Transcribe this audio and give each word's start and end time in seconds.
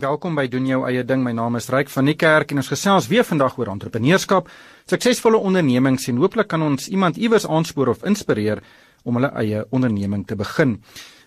Welkom 0.00 0.32
by 0.32 0.46
doen 0.48 0.64
jou 0.64 0.78
eie 0.88 1.02
ding. 1.04 1.20
My 1.20 1.34
naam 1.36 1.58
is 1.58 1.66
Ryk 1.68 1.90
van 1.92 2.06
die 2.08 2.14
Kerk 2.16 2.54
en 2.54 2.62
ons 2.62 2.70
gesels 2.72 3.10
weer 3.10 3.24
vandag 3.28 3.58
oor 3.60 3.68
entrepreneurskap, 3.68 4.46
suksesvolle 4.88 5.36
ondernemings 5.36 6.08
en 6.08 6.22
hooplik 6.22 6.48
kan 6.48 6.62
ons 6.64 6.86
iemand 6.88 7.18
iewers 7.20 7.44
aanspoor 7.44 7.90
of 7.92 8.06
inspireer 8.08 8.62
om 9.04 9.18
hulle 9.18 9.28
eie 9.42 9.60
onderneming 9.68 10.22
te 10.24 10.38
begin. 10.40 10.78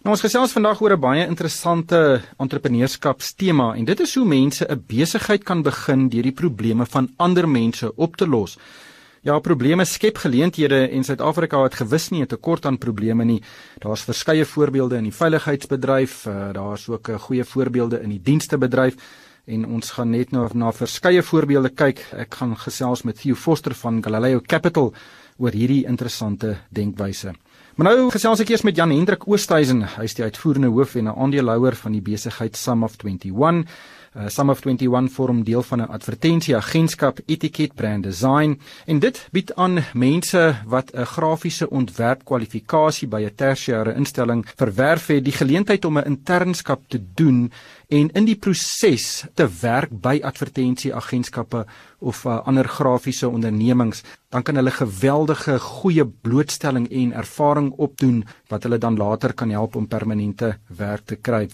Nou 0.01 0.15
ons 0.15 0.25
gesels 0.25 0.55
vandag 0.57 0.81
oor 0.81 0.96
'n 0.97 1.05
baie 1.05 1.28
interessante 1.28 2.23
entrepreneurskapstema 2.39 3.75
en 3.78 3.86
dit 3.86 3.99
is 3.99 4.15
hoe 4.15 4.25
mense 4.25 4.66
'n 4.66 4.84
besigheid 4.88 5.44
kan 5.44 5.62
begin 5.62 6.10
deur 6.10 6.24
die 6.24 6.40
probleme 6.42 6.86
van 6.86 7.14
ander 7.18 7.48
mense 7.48 7.96
op 7.96 8.16
te 8.18 8.26
los. 8.26 8.58
Ja, 9.24 9.38
probleme 9.40 9.86
skep 9.88 10.18
geleenthede 10.20 10.82
en 10.92 11.05
Suid-Afrika 11.08 11.62
het 11.64 11.78
gewis 11.80 12.10
nie 12.10 12.22
'n 12.22 12.28
tekort 12.28 12.66
aan 12.66 12.78
probleme 12.78 13.23
nie. 13.23 13.42
Daar's 13.80 14.04
verskeie 14.04 14.46
voorbeelde 14.46 14.98
in 14.98 15.04
die 15.04 15.14
veiligheidsbedryf, 15.14 16.26
uh, 16.26 16.52
daar's 16.52 16.90
ook 16.90 17.08
uh, 17.08 17.20
goeie 17.20 17.44
voorbeelde 17.44 18.02
in 18.02 18.09
die 18.09 18.22
dienstebedryf 18.22 18.96
en 19.46 19.66
ons 19.66 19.91
gaan 19.91 20.09
net 20.09 20.32
nou 20.32 20.50
na 20.54 20.72
verskeie 20.72 21.23
voorbeelde 21.23 21.70
kyk. 21.70 22.00
Ek 22.12 22.34
gaan 22.34 22.58
gesels 22.58 23.04
met 23.04 23.16
Theo 23.22 23.36
Foster 23.36 23.73
van 23.73 24.04
Galileo 24.04 24.41
Capital 24.41 24.94
oor 25.38 25.52
hierdie 25.52 25.86
interessante 25.86 26.58
denkwyse. 26.70 27.34
Maar 27.76 27.88
nou 27.88 28.12
gesels 28.12 28.40
ek 28.40 28.50
eers 28.50 28.62
met 28.62 28.76
Jan 28.76 28.92
Hendrik 28.92 29.28
Oosthuizen. 29.28 29.84
Hy 29.95 30.03
is 30.03 30.14
die 30.14 30.23
uitvoerende 30.23 30.67
hoof 30.67 30.95
en 30.95 31.08
'n 31.08 31.16
aandeelhouer 31.16 31.76
van 31.76 31.92
die 31.92 32.02
besigheid 32.02 32.55
Sum 32.58 32.84
of 32.84 32.98
21. 33.03 33.66
Uh, 34.13 34.27
Sum 34.30 34.49
of 34.49 34.59
21 34.66 35.12
vorm 35.12 35.44
deel 35.44 35.63
van 35.63 35.81
'n 35.81 35.90
advertensieagentskap 35.90 37.20
Etiquette 37.26 37.73
Brand 37.73 38.03
Design 38.03 38.59
en 38.86 38.99
dit 38.99 39.27
bied 39.31 39.55
aan 39.55 39.84
mense 39.94 40.55
wat 40.66 40.94
'n 40.94 41.05
grafiese 41.05 41.70
ontwerpkwalifikasie 41.70 43.08
by 43.08 43.22
'n 43.23 43.36
tersiêre 43.36 43.95
instelling 43.95 44.45
verwerf 44.55 45.08
het 45.08 45.23
die 45.23 45.34
geleentheid 45.34 45.86
om 45.86 45.98
'n 45.98 46.05
internskap 46.05 46.81
te 46.88 47.02
doen 47.16 47.52
en 47.88 48.09
in 48.12 48.26
die 48.26 48.36
proses 48.36 49.26
te 49.34 49.49
werk 49.62 49.89
by 49.89 50.20
advertensieagentskappe 50.23 51.66
of 52.00 52.25
uh, 52.25 52.39
ander 52.45 52.67
grafiese 52.67 53.30
ondernemings 53.30 54.03
dan 54.30 54.44
kan 54.44 54.56
hulle 54.56 54.72
geweldige 54.72 55.59
goeie 55.59 56.06
blootstelling 56.06 56.89
en 56.91 57.14
ervaring 57.14 57.72
opdoen 57.72 58.23
wat 58.47 58.64
hulle 58.64 58.78
dan 58.78 58.97
later 58.97 59.34
kan 59.34 59.50
help 59.50 59.75
om 59.75 59.88
permanente 59.88 60.58
werk 60.67 61.06
te 61.06 61.16
kry. 61.16 61.50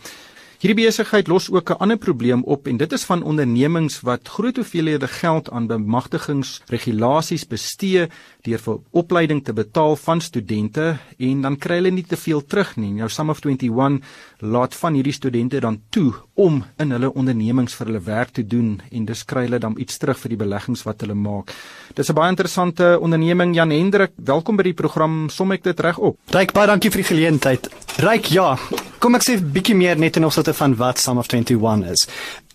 Hierdie 0.60 0.84
besigheid 0.84 1.30
los 1.32 1.46
ook 1.48 1.70
'n 1.72 1.80
ander 1.80 1.98
probleem 1.98 2.44
op 2.44 2.68
en 2.68 2.78
dit 2.78 2.92
is 2.92 3.04
van 3.04 3.24
ondernemings 3.24 4.02
wat 4.02 4.28
groot 4.28 4.56
hoeveelhede 4.56 5.08
geld 5.08 5.50
aan 5.52 5.68
bemagtigingsregulasies 5.68 7.48
bestee 7.48 8.10
deur 8.42 8.60
vir 8.60 8.80
opleiding 8.92 9.44
te 9.44 9.54
betaal 9.54 9.96
van 9.96 10.22
studente 10.22 10.98
en 11.18 11.42
dan 11.42 11.58
kry 11.58 11.76
hulle 11.76 11.92
nie 11.92 12.04
te 12.04 12.18
veel 12.18 12.46
terug 12.46 12.76
nie. 12.76 12.92
Nou 12.92 13.10
Sum 13.10 13.30
of 13.30 13.40
21 13.46 14.02
laat 14.40 14.76
van 14.76 14.94
hierdie 14.94 15.14
studente 15.14 15.60
dan 15.60 15.82
toe 15.90 16.14
om 16.34 16.66
in 16.78 16.92
hulle 16.92 17.14
ondernemings 17.14 17.74
vir 17.74 17.86
hulle 17.88 18.04
werk 18.04 18.30
te 18.30 18.48
doen 18.48 18.82
en 18.92 19.06
dis 19.06 19.26
kry 19.26 19.42
hulle 19.42 19.60
dan 19.60 19.80
iets 19.80 19.98
terug 19.98 20.20
vir 20.20 20.30
die 20.30 20.44
beleggings 20.44 20.84
wat 20.84 21.02
hulle 21.02 21.16
maak. 21.16 21.56
Dis 21.94 22.10
'n 22.10 22.14
baie 22.14 22.30
interessante 22.30 23.00
onderneming 23.00 23.56
Jan 23.56 23.72
Hendrik. 23.72 24.12
Welkom 24.16 24.56
by 24.56 24.64
die 24.64 24.74
program. 24.74 25.30
Som 25.30 25.52
ek 25.52 25.64
dit 25.64 25.80
reg 25.80 25.98
op? 25.98 26.18
Ryk 26.32 26.52
baie 26.52 26.68
dankie 26.68 26.92
vir 26.92 27.02
die 27.02 27.16
geleentheid. 27.16 27.70
Ryk 27.98 28.26
ja. 28.26 28.58
Kom 29.00 29.16
ek 29.16 29.24
sê 29.24 29.38
bietjie 29.40 29.78
meer 29.80 30.00
net 30.00 30.18
in 30.20 30.28
opsigte 30.28 30.52
van 30.58 30.74
wat 30.76 31.00
Sum 31.00 31.22
of 31.22 31.30
21 31.32 31.86
is. 31.88 32.02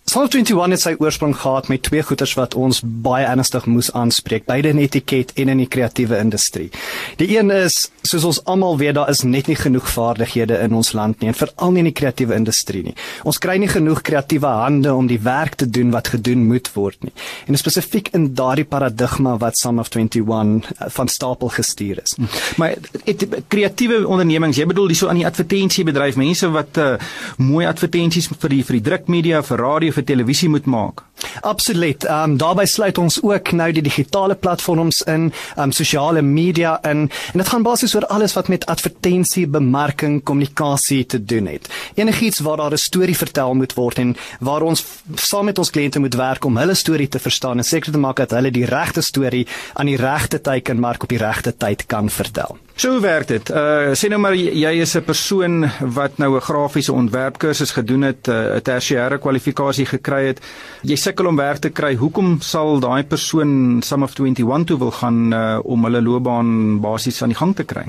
Solve 0.05 0.37
21 0.37 0.69
het 0.69 0.81
sy 0.83 0.91
oorsprong 1.01 1.31
gehad 1.33 1.65
met 1.67 1.81
twee 1.87 2.03
goeters 2.05 2.35
wat 2.37 2.53
ons 2.53 2.83
baie 2.85 3.25
ernstig 3.25 3.63
moes 3.65 3.87
aanspreek, 3.97 4.43
beide 4.45 4.69
in 4.69 4.77
etiket 4.77 5.31
en 5.41 5.49
in 5.49 5.63
die 5.63 5.65
kreatiewe 5.65 6.19
industrie. 6.21 6.67
Die 7.17 7.25
een 7.33 7.49
is, 7.49 7.73
soos 8.05 8.27
ons 8.29 8.39
almal 8.45 8.77
weet, 8.77 8.93
daar 8.99 9.09
is 9.09 9.23
net 9.25 9.49
nie 9.49 9.57
genoeg 9.57 9.87
vaardighede 9.89 10.59
in 10.61 10.75
ons 10.77 10.91
land 10.93 11.23
nie, 11.23 11.31
en 11.31 11.37
veral 11.39 11.73
nie 11.73 11.81
in 11.81 11.89
die 11.89 11.95
kreatiewe 11.97 12.37
industrie 12.37 12.83
nie. 12.85 12.93
Ons 13.25 13.41
kry 13.41 13.55
nie 13.57 13.69
genoeg 13.71 14.03
kreatiewe 14.05 14.51
hande 14.59 14.93
om 14.93 15.09
die 15.09 15.17
werk 15.25 15.57
te 15.57 15.65
doen 15.65 15.89
wat 15.95 16.11
gedoen 16.13 16.45
moet 16.51 16.69
word 16.75 17.01
nie. 17.09 17.15
En 17.49 17.57
spesifiek 17.57 18.13
in 18.13 18.29
daardie 18.37 18.67
paradigma 18.69 19.39
wat 19.41 19.57
of 19.65 19.89
21 19.89 20.69
eh, 20.69 20.85
van 20.99 21.09
stapel 21.09 21.49
gestuur 21.49 22.03
is. 22.03 22.13
Maar 22.61 22.77
het 23.07 23.25
kreatiewe 23.49 24.03
ondernemings, 24.05 24.61
jy 24.61 24.69
bedoel 24.69 24.93
dis 24.93 25.01
so 25.01 25.09
aan 25.09 25.17
die 25.17 25.25
advertensiebedryf, 25.25 26.15
mense 26.21 26.53
wat 26.53 26.77
uh, 26.77 26.93
mooi 27.41 27.65
advertensies 27.65 28.29
vir 28.29 28.53
die 28.53 28.63
vir 28.67 28.77
die 28.77 28.85
drukmedia, 28.91 29.41
vir 29.41 29.65
radio 29.65 29.94
vir 29.95 30.03
televisie 30.03 30.49
moet 30.49 30.65
maak. 30.65 31.03
Absoluut. 31.41 32.03
Ehm 32.05 32.31
um, 32.31 32.37
daarbey 32.37 32.65
sluit 32.65 32.97
ons 32.97 33.21
ook 33.23 33.51
nou 33.51 33.71
die 33.71 33.83
digitale 33.83 34.35
platforms 34.35 35.01
in, 35.01 35.31
ehm 35.55 35.63
um, 35.63 35.71
sosiale 35.71 36.21
media 36.21 36.77
in 36.83 37.09
en 37.31 37.41
dit 37.41 37.47
gaan 37.47 37.63
basies 37.63 37.95
oor 37.95 38.05
alles 38.05 38.33
wat 38.33 38.47
met 38.47 38.65
advertensie, 38.65 39.47
bemarking, 39.47 40.23
kommunikasie 40.23 41.05
te 41.05 41.23
doen 41.23 41.45
het. 41.45 41.69
Enigiets 41.95 42.39
waar 42.39 42.57
daar 42.57 42.71
'n 42.71 42.77
storie 42.77 43.17
vertel 43.17 43.53
moet 43.53 43.73
word 43.73 43.97
en 43.99 44.15
waar 44.39 44.61
ons 44.61 44.85
saam 45.15 45.45
met 45.45 45.57
ons 45.57 45.69
kliënte 45.69 45.99
moet 45.99 46.15
werk 46.15 46.45
om 46.45 46.57
hulle 46.57 46.73
storie 46.73 47.07
te 47.07 47.19
verstaan 47.19 47.57
en 47.57 47.63
seker 47.63 47.91
te 47.91 47.97
maak 47.97 48.15
dat 48.15 48.31
hulle 48.31 48.51
die 48.51 48.65
regte 48.65 49.01
storie 49.01 49.47
aan 49.73 49.85
die 49.85 49.97
regte 49.97 50.41
tyd 50.41 50.63
kan 50.63 50.79
mark 50.79 51.03
op 51.03 51.09
die 51.09 51.17
regte 51.17 51.57
tyd 51.57 51.85
kan 51.85 52.09
vertel. 52.09 52.57
So 52.75 52.99
werk 52.99 53.29
dit. 53.31 53.49
Uh 53.55 53.93
sê 53.95 54.09
nou 54.11 54.17
maar 54.19 54.33
jy 54.35 54.71
is 54.83 54.97
'n 54.97 55.03
persoon 55.07 55.63
wat 55.95 56.17
nou 56.17 56.35
'n 56.35 56.41
grafiese 56.41 56.91
ontwerpkursus 56.91 57.71
gedoen 57.71 58.01
het, 58.01 58.27
'n 58.27 58.31
uh, 58.31 58.59
tersiêre 58.59 59.17
kwalifikasie 59.17 59.85
gekry 59.85 60.25
het. 60.27 60.41
Jy 60.81 60.95
sukkel 60.95 61.27
om 61.27 61.35
werk 61.35 61.59
te 61.61 61.69
kry. 61.69 61.95
Hoekom 61.95 62.41
sal 62.41 62.79
daai 62.79 63.03
persoon 63.03 63.81
Sum 63.81 64.03
of 64.03 64.13
21 64.19 64.65
toe 64.65 64.77
wil 64.77 64.91
gaan 64.91 65.33
uh, 65.33 65.59
om 65.63 65.83
hulle 65.83 66.01
loopbaan 66.01 66.81
basies 66.81 67.21
aan 67.21 67.29
die 67.29 67.37
gang 67.37 67.55
te 67.55 67.63
kry? 67.63 67.85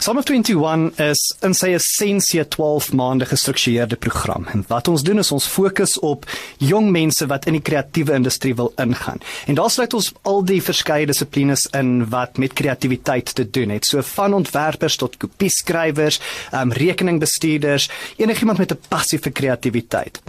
Sum 0.00 0.18
of 0.18 0.24
21 0.30 0.98
is 0.98 1.34
in 1.42 1.54
sy 1.54 1.74
essensie 1.74 2.48
12 2.48 2.92
maande 2.92 3.26
gestruktureerde 3.26 3.96
program. 3.96 4.46
En 4.52 4.64
wat 4.68 4.88
ons 4.88 5.02
doen 5.02 5.18
is 5.18 5.32
ons 5.32 5.46
fokus 5.46 5.98
op 5.98 6.24
jong 6.58 6.90
mense 6.90 7.26
wat 7.26 7.46
in 7.46 7.52
die 7.52 7.62
kreatiewe 7.62 8.12
industrie 8.12 8.54
wil 8.54 8.72
ingaan. 8.76 9.18
En 9.46 9.54
daar 9.54 9.70
sluit 9.70 9.94
ons 9.94 10.12
al 10.22 10.44
die 10.44 10.62
verskeie 10.62 11.06
dissiplines 11.06 11.66
in 11.72 12.08
wat 12.08 12.38
met 12.38 12.52
kreatiwiteit 12.52 13.34
te 13.34 13.50
doen 13.50 13.70
het. 13.70 13.84
So 13.84 14.02
van 14.02 14.27
van 14.28 14.36
ontwerpers 14.36 14.96
tot 15.00 15.16
kopieskrywers, 15.16 16.20
um, 16.54 16.72
rekeningbestuurders, 16.72 17.88
enigiemand 18.16 18.58
met 18.58 18.72
'n 18.72 18.80
passie 18.88 19.18
vir 19.18 19.32
kreatiwiteit. 19.32 20.20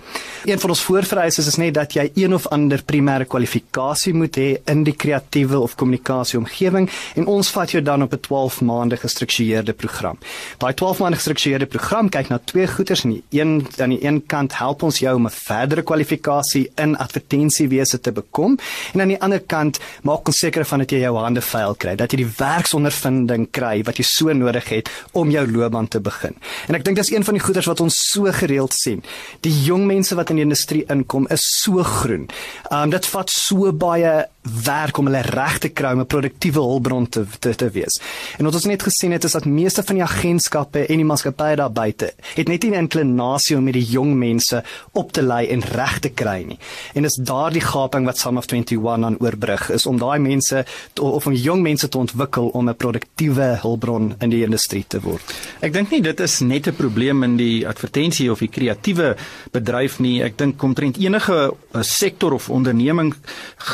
Een 0.46 0.60
van 0.60 0.70
ons 0.70 0.82
voorvereistes 0.82 1.48
is 1.48 1.58
net 1.58 1.74
dat 1.74 1.94
jy 1.94 2.12
een 2.16 2.34
of 2.34 2.48
ander 2.48 2.82
primêre 2.84 3.26
kwalifikasie 3.26 4.14
moet 4.14 4.36
hê 4.38 4.58
in 4.66 4.84
die 4.84 4.96
kreatiewe 4.96 5.60
of 5.60 5.76
kommunikasie 5.76 6.40
omgewing 6.40 6.90
en 7.16 7.26
ons 7.26 7.50
vat 7.50 7.72
jou 7.72 7.84
dan 7.84 8.04
op 8.04 8.14
'n 8.14 8.20
12 8.20 8.62
maande 8.62 8.98
gestruktureerde 8.98 9.74
program. 9.74 10.18
Daai 10.58 10.74
12 10.74 11.00
maande 11.00 11.18
gestruktureerde 11.18 11.66
program 11.66 12.10
kyk 12.10 12.30
na 12.30 12.40
twee 12.46 12.68
goeters 12.68 13.04
en 13.04 13.10
die 13.10 13.24
een 13.30 13.68
aan 13.78 13.90
die 13.90 14.06
een 14.06 14.26
kant 14.26 14.58
help 14.58 14.84
ons 14.84 15.00
jou 15.00 15.16
om 15.16 15.26
'n 15.26 15.30
verdere 15.30 15.82
kwalifikasie 15.82 16.72
in 16.76 16.98
advertensiewese 16.98 18.00
te 18.00 18.12
bekom 18.12 18.58
en 18.94 19.02
aan 19.02 19.08
die 19.08 19.22
ander 19.22 19.40
kant 19.40 19.80
maak 20.04 20.28
ons 20.28 20.38
seker 20.38 20.66
van 20.66 20.80
dat 20.80 20.92
jy 20.92 21.00
jou 21.00 21.18
hande 21.18 21.42
vuil 21.42 21.76
kry, 21.76 21.96
dat 21.96 22.12
jy 22.12 22.18
die 22.18 22.34
werksondervinding 22.38 23.48
kry 23.52 23.84
wat 23.90 24.00
jy 24.02 24.08
so 24.08 24.34
nodig 24.38 24.70
het 24.72 24.92
om 25.18 25.32
jou 25.34 25.46
loopbaan 25.50 25.90
te 25.92 26.02
begin. 26.04 26.38
En 26.70 26.78
ek 26.78 26.86
dink 26.88 27.00
dis 27.02 27.12
een 27.12 27.26
van 27.26 27.38
die 27.38 27.44
goeders 27.44 27.70
wat 27.70 27.84
ons 27.84 27.98
so 28.12 28.32
gereeld 28.40 28.76
sien. 28.78 29.04
Die 29.46 29.54
jong 29.66 29.88
mense 29.90 30.16
wat 30.20 30.32
in 30.32 30.42
die 30.42 30.48
industrie 30.48 30.86
inkom 30.92 31.28
is 31.34 31.46
so 31.60 31.84
groen. 31.84 32.30
Um 32.72 32.94
dit 32.94 33.06
vat 33.14 33.34
so 33.34 33.72
baie 33.74 34.14
werk 34.42 34.98
om 34.98 35.10
hulle 35.10 35.22
reg 35.22 35.58
te 35.60 35.70
kry 35.70 35.92
om 35.94 36.00
'n 36.00 36.06
produktiewe 36.06 36.62
hulpbron 36.62 37.10
te, 37.10 37.26
te 37.40 37.56
te 37.56 37.70
wees. 37.70 38.00
En 38.38 38.46
wat 38.46 38.54
ons 38.54 38.66
net 38.66 38.84
gesien 38.84 39.12
het 39.12 39.24
is 39.24 39.32
dat 39.32 39.46
meeste 39.46 39.84
van 39.84 39.96
die 39.96 40.04
agentskappe 40.04 40.86
en 40.86 40.96
die 40.96 41.06
maatskappye 41.06 41.56
daar 41.56 41.72
buite 41.72 42.14
het 42.36 42.48
net 42.48 42.64
nie 42.64 42.72
'n 42.72 42.88
inklinasie 42.88 43.58
om 43.58 43.64
met 43.64 43.74
die 43.74 43.84
jong 43.84 44.16
mense 44.16 44.64
op 44.92 45.12
te 45.12 45.22
lei 45.22 45.48
en 45.48 45.62
reg 45.62 46.00
te 46.00 46.10
kry 46.10 46.44
nie. 46.48 46.60
En 46.94 47.04
dis 47.04 47.16
daardie 47.16 47.62
gaping 47.62 48.06
wat 48.06 48.18
Sum 48.18 48.38
of 48.38 48.46
21 48.52 49.04
aan 49.04 49.18
oorbrug 49.20 49.70
is 49.70 49.86
om 49.86 49.98
daai 49.98 50.20
mense 50.20 50.66
te, 50.94 51.02
of 51.02 51.26
om 51.26 51.34
jong 51.34 51.62
mense 51.62 51.88
te 51.88 51.98
ontwikkel 51.98 52.48
om 52.48 52.70
'n 52.70 52.76
produktiewe 52.76 53.58
hulpbron 53.62 54.16
in 54.20 54.30
die 54.30 54.44
industrie 54.44 54.86
te 54.88 55.00
word. 55.02 55.22
Ek 55.60 55.74
dink 55.74 55.92
nie 55.92 56.02
dit 56.02 56.20
is 56.20 56.40
net 56.40 56.68
'n 56.68 56.76
probleem 56.76 57.24
in 57.24 57.38
die 57.38 57.68
advertensie 57.68 58.32
of 58.32 58.40
die 58.40 58.48
kreatiewe 58.48 59.16
bedryf 59.52 60.00
nie. 60.00 60.24
Ek 60.24 60.38
dink 60.38 60.64
omtrent 60.64 60.98
enige 60.98 61.54
eh, 61.74 61.82
sektor 61.82 62.34
of 62.34 62.50
onderneming 62.50 63.14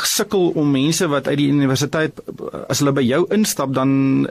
sukkel 0.02 0.55
om 0.56 0.70
mense 0.72 1.06
wat 1.12 1.28
uit 1.28 1.38
die 1.40 1.48
universiteit 1.52 2.20
as 2.66 2.80
hulle 2.82 2.94
by 2.96 3.04
jou 3.06 3.22
instap 3.36 3.74
dan 3.76 3.90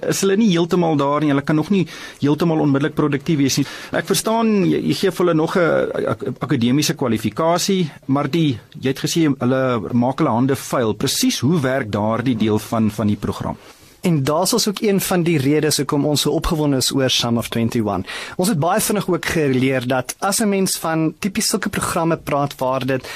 is 0.10 0.24
hulle 0.25 0.38
nie 0.39 0.50
heeltemal 0.51 0.98
daar 1.00 1.24
nie. 1.24 1.31
Hulle 1.33 1.45
kan 1.45 1.60
nog 1.60 1.72
nie 1.74 1.86
heeltemal 2.22 2.63
onmiddellik 2.66 2.98
produktief 2.98 3.39
wees 3.39 3.60
nie. 3.62 3.68
Ek 3.95 4.10
verstaan 4.10 4.66
jy, 4.66 4.81
jy 4.92 5.00
gee 5.01 5.13
vir 5.13 5.25
hulle 5.25 5.38
nog 5.38 5.56
'n 5.57 6.36
akademiese 6.39 6.95
kwalifikasie, 6.95 7.89
maar 8.07 8.30
die 8.30 8.57
jy 8.81 8.89
het 8.89 9.06
gesê 9.06 9.30
hulle 9.30 9.94
maak 9.94 10.19
hulle 10.19 10.36
hande 10.38 10.56
vuil. 10.56 10.94
Presies 10.94 11.39
hoe 11.39 11.60
werk 11.62 11.92
daardie 11.92 12.36
deel 12.36 12.60
van 12.60 12.92
van 12.92 13.07
die 13.07 13.19
program? 13.19 13.57
En 14.06 14.24
daar's 14.24 14.54
ons 14.54 14.68
ook 14.68 14.81
een 14.81 15.01
van 15.01 15.24
die 15.24 15.38
redes 15.38 15.77
hoekom 15.77 16.06
ons 16.06 16.22
so 16.22 16.31
opgewonde 16.31 16.77
is 16.77 16.92
oor 16.94 17.10
Sum 17.10 17.38
of 17.38 17.48
21. 17.56 18.06
Ons 18.38 18.51
het 18.51 18.60
baie 18.60 18.81
vinnig 18.81 19.07
ook 19.10 19.25
geleer 19.25 19.88
dat 19.88 20.16
as 20.19 20.42
'n 20.42 20.50
mens 20.50 20.77
van 20.77 21.13
tipies 21.19 21.48
sulke 21.48 21.69
programme 21.69 22.18
praat 22.18 22.56
waar 22.56 22.86
dit 22.86 23.07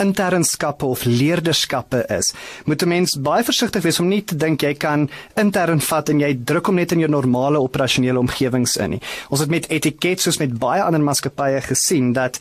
internskappe 0.00 0.86
of 0.86 1.04
leerderskappe 1.04 2.04
is, 2.18 2.32
moet 2.64 2.82
'n 2.82 2.88
mens 2.88 3.16
baie 3.20 3.44
versigtig 3.44 3.82
wees 3.82 4.00
om 4.00 4.08
nie 4.08 4.22
te 4.22 4.36
dink 4.36 4.62
jy 4.62 4.74
kan 4.74 5.10
intern 5.36 5.80
vat 5.80 6.08
en 6.08 6.20
jy 6.20 6.38
druk 6.44 6.66
hom 6.66 6.74
net 6.74 6.92
in 6.92 6.98
jou 6.98 7.10
normale 7.10 7.58
operasionele 7.60 8.18
omgewings 8.18 8.76
in 8.76 8.90
nie. 8.90 9.00
Ons 9.28 9.40
het 9.40 9.50
met 9.50 9.70
etiket 9.70 10.20
soos 10.20 10.38
met 10.38 10.58
baie 10.58 10.82
ander 10.82 11.00
maatskappye 11.00 11.60
gesien 11.60 12.12
dat 12.12 12.38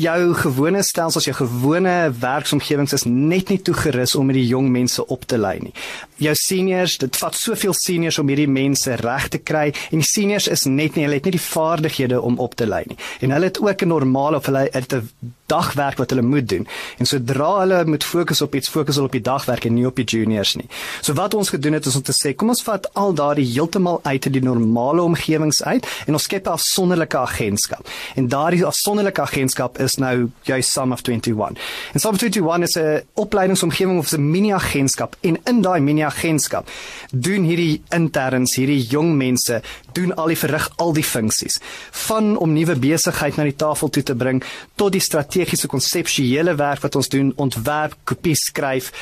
jou 0.00 0.34
gewone 0.34 0.82
stelsels, 0.82 1.26
jou 1.28 1.34
gewone 1.36 2.12
werksomgewings 2.20 2.94
is 2.96 3.04
net 3.04 3.50
nie 3.52 3.60
toegerus 3.60 4.14
om 4.16 4.30
hierdie 4.30 4.48
jong 4.48 4.70
mense 4.72 5.04
op 5.06 5.26
te 5.28 5.38
lei 5.38 5.58
nie. 5.60 5.74
Jou 6.22 6.34
seniors, 6.38 6.98
dit 7.02 7.20
vat 7.22 7.34
soveel 7.34 7.74
seniors 7.74 8.18
om 8.22 8.28
hierdie 8.30 8.48
mense 8.50 8.94
reg 9.00 9.28
te 9.32 9.40
kry 9.42 9.68
en 9.90 10.02
die 10.02 10.06
seniors 10.08 10.48
is 10.52 10.66
net 10.70 10.94
nie, 10.94 11.06
hulle 11.08 11.18
het 11.18 11.26
nie 11.26 11.36
die 11.36 11.42
vaardighede 11.42 12.20
om 12.22 12.38
op 12.42 12.54
te 12.58 12.68
lei 12.68 12.84
nie. 12.86 12.98
En 13.26 13.34
hulle 13.34 13.50
het 13.50 13.58
ook 13.60 13.82
'n 13.82 13.88
normale 13.88 14.36
of 14.36 14.46
hulle 14.46 14.68
het 14.70 14.94
'n 14.94 15.08
dagwerk 15.52 15.98
wat 15.98 16.10
hulle 16.10 16.22
moet 16.22 16.48
doen. 16.48 16.66
En 16.98 17.06
sodra 17.06 17.58
hulle 17.58 17.84
moet 17.84 18.04
fokus 18.04 18.42
op 18.42 18.54
iets, 18.54 18.68
fokus 18.68 18.94
hulle 18.94 19.06
op 19.06 19.16
die 19.16 19.24
dagwerk 19.24 19.64
en 19.64 19.74
nie 19.74 19.86
op 19.86 19.96
die 19.96 20.04
juniors 20.04 20.54
nie. 20.56 20.68
So 21.00 21.12
wat 21.18 21.34
ons 21.34 21.52
gedoen 21.52 21.72
het 21.72 21.86
is 21.86 21.96
om 21.98 22.02
te 22.02 22.14
sê, 22.16 22.34
kom 22.34 22.48
ons 22.48 22.62
vat 22.62 22.88
al 22.94 23.14
daardie 23.14 23.46
heeltemal 23.46 24.00
uit 24.02 24.24
uit 24.26 24.32
die 24.32 24.42
normale 24.42 25.02
omgewings 25.02 25.62
uit 25.62 25.86
en 26.06 26.12
ons 26.18 26.22
skep 26.22 26.46
'n 26.46 26.56
afsonderlike 26.56 27.18
agentskap. 27.18 27.88
En 28.14 28.28
daardie 28.28 28.64
afsonderlike 28.64 29.20
agentskap 29.20 29.78
is 29.78 29.96
nou 29.96 30.30
juist 30.42 30.70
Sum 30.70 30.92
of 30.92 31.00
21. 31.02 31.58
En 31.92 32.00
Sum 32.00 32.14
of 32.14 32.22
21 32.22 32.62
is 32.68 32.76
'n 32.76 33.02
opleidingsomgewing 33.14 33.98
of 33.98 34.12
'n 34.12 34.30
mini-agentskap 34.30 35.16
en 35.20 35.38
in 35.44 35.60
daai 35.60 35.80
mini-agentskap 36.12 36.68
doen 37.12 37.44
hierdie 37.44 37.82
interns, 37.92 38.56
hierdie 38.56 38.80
jong 38.90 39.16
mense 39.16 39.60
doen 39.94 40.12
al 40.16 40.32
die 40.32 40.36
verrig 40.36 40.68
al 40.78 40.92
die 40.92 41.04
funksies 41.04 41.60
van 42.08 42.36
om 42.36 42.52
nuwe 42.52 42.76
besigheid 42.76 43.36
na 43.36 43.44
die 43.44 43.56
tafel 43.56 43.90
toe 43.90 44.02
te 44.02 44.14
bring 44.14 44.42
tot 44.76 44.92
die 44.92 45.02
strategiese 45.02 45.68
konseptuele 45.68 46.54
werk 46.56 46.82
wat 46.82 46.96
ons 46.96 47.08
doen, 47.08 47.32
ontwerp, 47.36 47.96
kopie 48.04 48.36
skryf, 48.36 48.92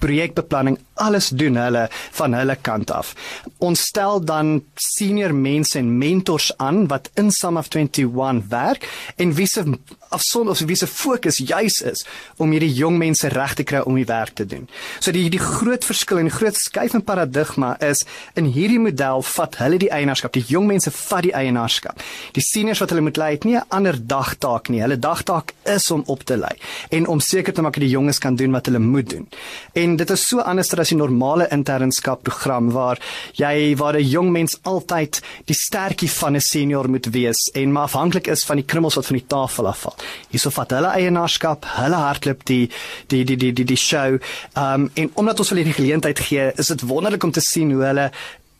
projekbeplanning, 0.00 0.78
alles 0.94 1.30
doen 1.30 1.56
hulle 1.56 1.88
van 2.18 2.34
hulle 2.34 2.56
kant 2.60 2.90
af. 2.90 3.14
Ons 3.58 3.86
stel 3.90 4.20
dan 4.24 4.60
senior 4.76 5.32
mense 5.34 5.78
en 5.78 5.98
mentors 5.98 6.50
aan 6.58 6.86
wat 6.90 7.10
in 7.16 7.30
Sum 7.30 7.56
of 7.56 7.70
21 7.72 8.48
werk 8.50 8.86
en 9.16 9.34
wie 9.34 9.46
se 9.46 9.64
afson 10.10 10.48
of 10.48 10.60
wie 10.66 10.76
se 10.76 10.86
fokus 10.86 11.38
juis 11.38 11.80
is 11.86 12.04
om 12.36 12.50
hierdie 12.50 12.72
jong 12.74 12.98
mense 12.98 13.28
reg 13.28 13.54
te 13.54 13.64
kry 13.66 13.82
om 13.86 13.94
die 13.98 14.06
werk 14.08 14.34
te 14.38 14.46
doen. 14.46 14.66
So 14.98 15.12
die 15.14 15.28
die 15.30 15.42
groot 15.42 15.84
verskil 15.86 16.20
en 16.20 16.28
die 16.30 16.34
groot 16.34 16.58
skuif 16.58 16.94
in 16.98 17.04
paradigma 17.06 17.76
is 17.84 18.04
in 18.38 18.50
hierdie 18.50 18.80
model 18.82 19.22
vat 19.22 19.58
hulle 19.62 19.78
die 19.82 19.90
eienaarskap, 19.94 20.34
die 20.34 20.44
jong 20.48 20.66
mense 20.70 20.92
vat 20.94 21.26
die 21.26 21.34
eienaarskap. 21.36 22.02
Die 22.36 22.44
seniors 22.44 22.82
wat 22.82 22.94
hulle 22.94 23.04
moet 23.06 23.20
lei 23.20 23.32
het 23.36 23.44
nie 23.44 23.56
'n 23.56 23.64
ander 23.68 23.96
dagtaak 23.96 24.68
nie. 24.68 24.82
Hulle 24.82 24.98
dagtaak 24.98 25.54
is 25.64 25.90
om 25.90 26.02
op 26.06 26.24
te 26.24 26.36
lei 26.36 26.56
en 26.90 27.06
om 27.06 27.20
seker 27.20 27.52
te 27.52 27.62
maak 27.62 27.74
dat 27.74 27.82
die 27.82 27.96
jonges 27.96 28.18
kan 28.18 28.36
doen 28.36 28.52
wat 28.52 28.66
hulle 28.66 28.78
moet 28.78 29.10
doen. 29.10 29.28
En 29.72 29.96
dit 29.96 30.10
is 30.10 30.28
so 30.28 30.40
anders 30.40 30.74
as 30.74 30.88
die 30.88 30.96
normale 30.96 31.46
internskap 31.50 32.22
program 32.22 32.70
waar 32.70 32.98
jy 33.34 33.76
waar 33.76 33.96
'n 33.96 34.08
jong 34.08 34.30
mens 34.30 34.58
altyd 34.62 35.20
die 35.44 35.54
sterkie 35.54 36.10
van 36.10 36.36
'n 36.36 36.40
senior 36.40 36.88
moet 36.88 37.06
wees 37.06 37.50
en 37.54 37.72
maar 37.72 37.82
afhanklik 37.82 38.26
is 38.26 38.44
van 38.44 38.56
die 38.56 38.64
krummels 38.64 38.94
wat 38.94 39.06
van 39.06 39.16
die 39.16 39.26
tafel 39.26 39.66
afval. 39.66 39.94
Hierso 40.30 40.50
vat 40.54 40.74
hulle 40.76 40.92
eienaarskap, 40.96 41.66
hulle 41.76 42.02
hardloop 42.06 42.44
die 42.50 42.66
die 43.12 43.24
die 43.24 43.36
die 43.36 43.52
die 43.52 43.64
die 43.64 43.80
show. 43.80 44.18
Um 44.56 44.90
en 44.94 45.10
omdat 45.14 45.40
ons 45.40 45.54
hulle 45.54 45.64
die 45.64 45.76
geleentheid 45.76 46.18
gee, 46.18 46.50
is 46.56 46.72
dit 46.72 46.86
wonderlik 46.88 47.24
om 47.24 47.32
te 47.32 47.44
sien 47.44 47.72
hoe 47.74 47.84
hulle 47.84 48.10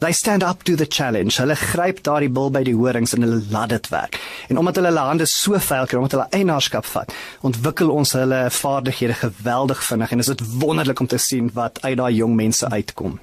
They 0.00 0.12
stand 0.12 0.42
up 0.42 0.62
to 0.64 0.76
the 0.76 0.86
challenge. 0.86 1.36
Hulle 1.36 1.54
gryp 1.60 1.98
daardie 2.06 2.30
bil 2.32 2.48
by 2.48 2.62
die 2.64 2.72
horings 2.72 3.12
en 3.12 3.20
hulle 3.26 3.42
laat 3.52 3.68
dit 3.74 3.88
werk. 3.92 4.16
En 4.48 4.56
omdat 4.56 4.78
hulle 4.80 4.88
hulle 4.88 5.02
hande 5.04 5.26
so 5.28 5.58
vuil 5.60 5.88
kry, 5.90 5.98
omdat 6.00 6.14
hulle 6.16 6.38
eienaarskap 6.38 6.88
vat, 6.88 7.12
ontwikkel 7.44 7.92
ons 7.92 8.14
hulle 8.16 8.38
vaardighede 8.56 9.18
geweldig 9.20 9.82
vinnig 9.84 10.14
en 10.16 10.22
dit 10.24 10.30
is 10.32 10.54
wonderlik 10.62 11.04
om 11.04 11.10
te 11.12 11.20
sien 11.20 11.52
wat 11.52 11.82
uit 11.84 11.98
daai 12.00 12.14
jong 12.16 12.32
mense 12.38 12.70
uitkom. 12.72 13.18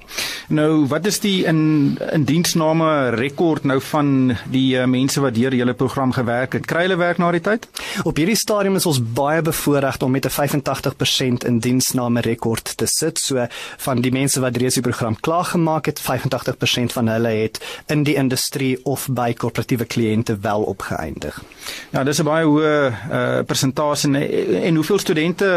Nou, 0.48 0.86
wat 0.88 1.06
is 1.06 1.20
die 1.20 1.44
in 1.44 1.98
in 2.12 2.24
diensname 2.24 3.10
rekord 3.10 3.64
nou 3.64 3.80
van 3.80 4.36
die 4.48 4.78
uh, 4.80 4.86
mense 4.88 5.20
wat 5.20 5.34
deur 5.34 5.54
julle 5.54 5.74
program 5.74 6.12
gewerk 6.12 6.52
het? 6.56 6.64
Kry 6.64 6.86
hulle 6.86 6.96
werk 6.96 7.18
na 7.18 7.30
die 7.30 7.42
tyd? 7.44 7.68
Op 8.08 8.16
hierdie 8.16 8.36
stadium 8.36 8.78
is 8.80 8.86
ons 8.88 9.00
baie 9.00 9.42
bevoorreg 9.42 10.00
om 10.00 10.10
met 10.10 10.24
'n 10.24 10.32
85% 10.32 11.44
in 11.44 11.58
diensname 11.58 12.20
rekord 12.20 12.76
te 12.76 12.86
sit. 12.86 13.18
So 13.18 13.46
van 13.76 14.00
die 14.00 14.12
mense 14.12 14.40
wat 14.40 14.56
reeds 14.56 14.74
die 14.74 14.82
program 14.82 15.20
klaar 15.20 15.44
gemaak 15.44 15.86
het, 15.86 16.00
85 16.00 16.56
90% 16.56 16.92
van 16.92 17.08
hulle 17.08 17.28
het 17.28 17.60
in 17.86 18.02
die 18.02 18.14
industrie 18.14 18.78
of 18.84 19.08
by 19.10 19.32
korporatiewe 19.34 19.84
kliënte 19.84 20.38
wel 20.40 20.62
opgeëindig. 20.62 21.42
Ja, 21.90 22.04
dis 22.04 22.20
'n 22.20 22.24
baie 22.24 22.44
hoë 22.44 22.92
uh, 23.10 23.44
persentasie 23.44 24.08
en, 24.08 24.16
en 24.62 24.74
hoeveel 24.74 24.98
studente 24.98 25.48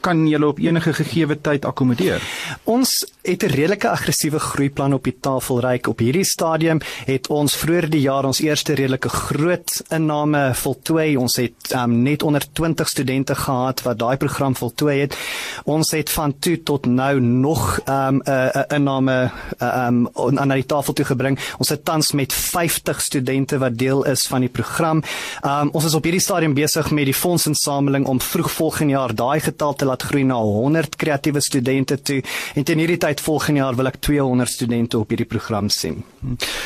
kan 0.00 0.28
julle 0.28 0.46
op 0.46 0.58
enige 0.58 0.92
gegee 0.92 1.40
tyd 1.40 1.64
akkommodeer? 1.64 2.22
Ons 2.64 3.06
het 3.22 3.42
'n 3.42 3.46
redelike 3.46 3.88
aggressiewe 3.88 4.15
groeiplan 4.24 4.94
op 4.96 5.04
die 5.04 5.16
tafel 5.20 5.60
reik. 5.60 5.88
Op 5.88 5.98
hierdie 5.98 6.24
stadium 6.24 6.80
het 7.06 7.28
ons 7.32 7.56
vroeër 7.56 7.88
die 7.90 8.00
jaar 8.00 8.24
ons 8.24 8.40
eerste 8.40 8.74
redelike 8.74 9.08
groot 9.08 9.82
inname 9.92 10.54
voltooi. 10.54 11.16
Ons 11.16 11.36
het 11.36 11.72
um, 11.76 12.02
net 12.02 12.22
onder 12.22 12.44
20 12.52 12.88
studente 12.88 13.34
gehad 13.34 13.82
wat 13.82 13.98
daai 13.98 14.16
program 14.16 14.56
voltooi 14.56 15.00
het. 15.00 15.16
Ons 15.64 15.90
het 15.96 16.10
van 16.10 16.34
toe 16.38 16.56
tot 16.62 16.86
nou 16.86 17.20
nog 17.20 17.80
'n 17.86 17.92
um, 17.92 18.22
uh, 18.26 18.48
uh, 18.54 18.62
inname 18.76 19.30
uh, 19.62 19.86
um, 19.86 20.08
aan 20.14 20.48
die 20.48 20.66
tafel 20.66 20.92
toe 20.92 21.04
gebring. 21.04 21.38
Ons 21.58 21.68
het 21.68 21.84
tans 21.84 22.12
met 22.12 22.32
50 22.32 23.00
studente 23.00 23.58
wat 23.58 23.78
deel 23.78 24.04
is 24.04 24.26
van 24.26 24.40
die 24.40 24.48
program. 24.48 25.02
Um, 25.44 25.70
ons 25.72 25.84
is 25.84 25.94
op 25.94 26.04
hierdie 26.04 26.20
stadium 26.20 26.54
besig 26.54 26.90
met 26.90 27.04
die 27.04 27.14
fondsinsameling 27.14 28.06
om 28.06 28.20
vroeg 28.20 28.50
volgende 28.50 28.92
jaar 28.92 29.14
daai 29.14 29.40
getal 29.40 29.74
te 29.74 29.84
laat 29.84 30.02
groei 30.02 30.24
na 30.24 30.34
100 30.34 30.96
kreatiewe 30.96 31.40
studente 31.40 32.02
toe. 32.02 32.22
En 32.54 32.64
teen 32.64 32.78
hierdie 32.78 33.00
tyd 33.02 33.20
volgende 33.20 33.60
jaar 33.60 33.76
wil 33.76 33.86
ek 33.86 34.00
200 34.06 34.50
studente 34.50 34.98
op 34.98 35.10
hierdie 35.10 35.26
program 35.26 35.68
sien. 35.72 36.04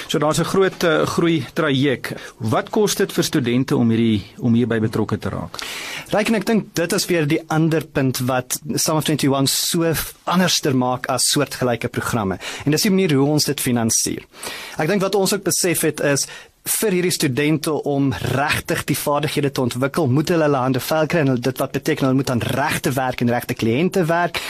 So 0.06 0.19
daar's 0.19 0.38
'n 0.38 0.44
groot 0.44 0.84
uh, 0.84 1.06
groei 1.06 1.44
traject. 1.52 2.12
Wat 2.37 2.70
kos 2.70 2.94
dit 2.94 3.12
vir 3.12 3.25
studente 3.25 3.76
om 3.76 3.90
hierdie 3.90 4.22
om 4.38 4.54
hierby 4.54 4.81
betrokke 4.81 5.19
te 5.19 5.28
raak? 5.28 5.58
Ryk 6.10 6.28
en 6.28 6.34
ek 6.34 6.46
dink 6.46 6.75
dit 6.75 6.92
is 6.92 7.06
weer 7.06 7.26
die 7.26 7.40
ander 7.48 7.87
punt 7.87 8.19
wat 8.19 8.58
Sum 8.75 8.96
of 8.96 9.08
21 9.08 9.48
so 9.48 9.94
anderster 10.25 10.76
maak 10.76 11.06
as 11.06 11.28
soortgelyke 11.31 11.88
programme. 11.88 12.38
En 12.64 12.70
dis 12.70 12.82
die 12.82 12.90
manier 12.90 13.14
hoe 13.14 13.28
ons 13.28 13.44
dit 13.44 13.60
finansier. 13.60 14.25
Ek 14.78 14.88
dink 14.88 15.00
wat 15.00 15.14
ons 15.14 15.32
ook 15.32 15.43
besef 15.43 15.81
het 15.81 16.00
is 16.00 16.26
vir 16.64 16.92
hierdie 16.92 17.12
studente 17.12 17.72
om 17.88 18.10
regtig 18.12 18.82
die 18.90 18.96
vaardighede 18.98 19.50
te 19.50 19.62
ontwikkel, 19.62 20.10
moet 20.12 20.28
hulle 20.28 20.44
hulle 20.44 20.60
hande 20.60 20.82
vuil 20.84 21.08
kry 21.08 21.22
en 21.24 21.40
dit 21.40 21.62
wat 21.62 21.72
beteken 21.72 22.06
hulle 22.06 22.18
moet 22.18 22.30
aan 22.30 22.42
regte 22.44 22.92
werk 22.96 23.22
en 23.24 23.32
regte 23.32 23.56
kliënte 23.56 24.04
werk. 24.08 24.40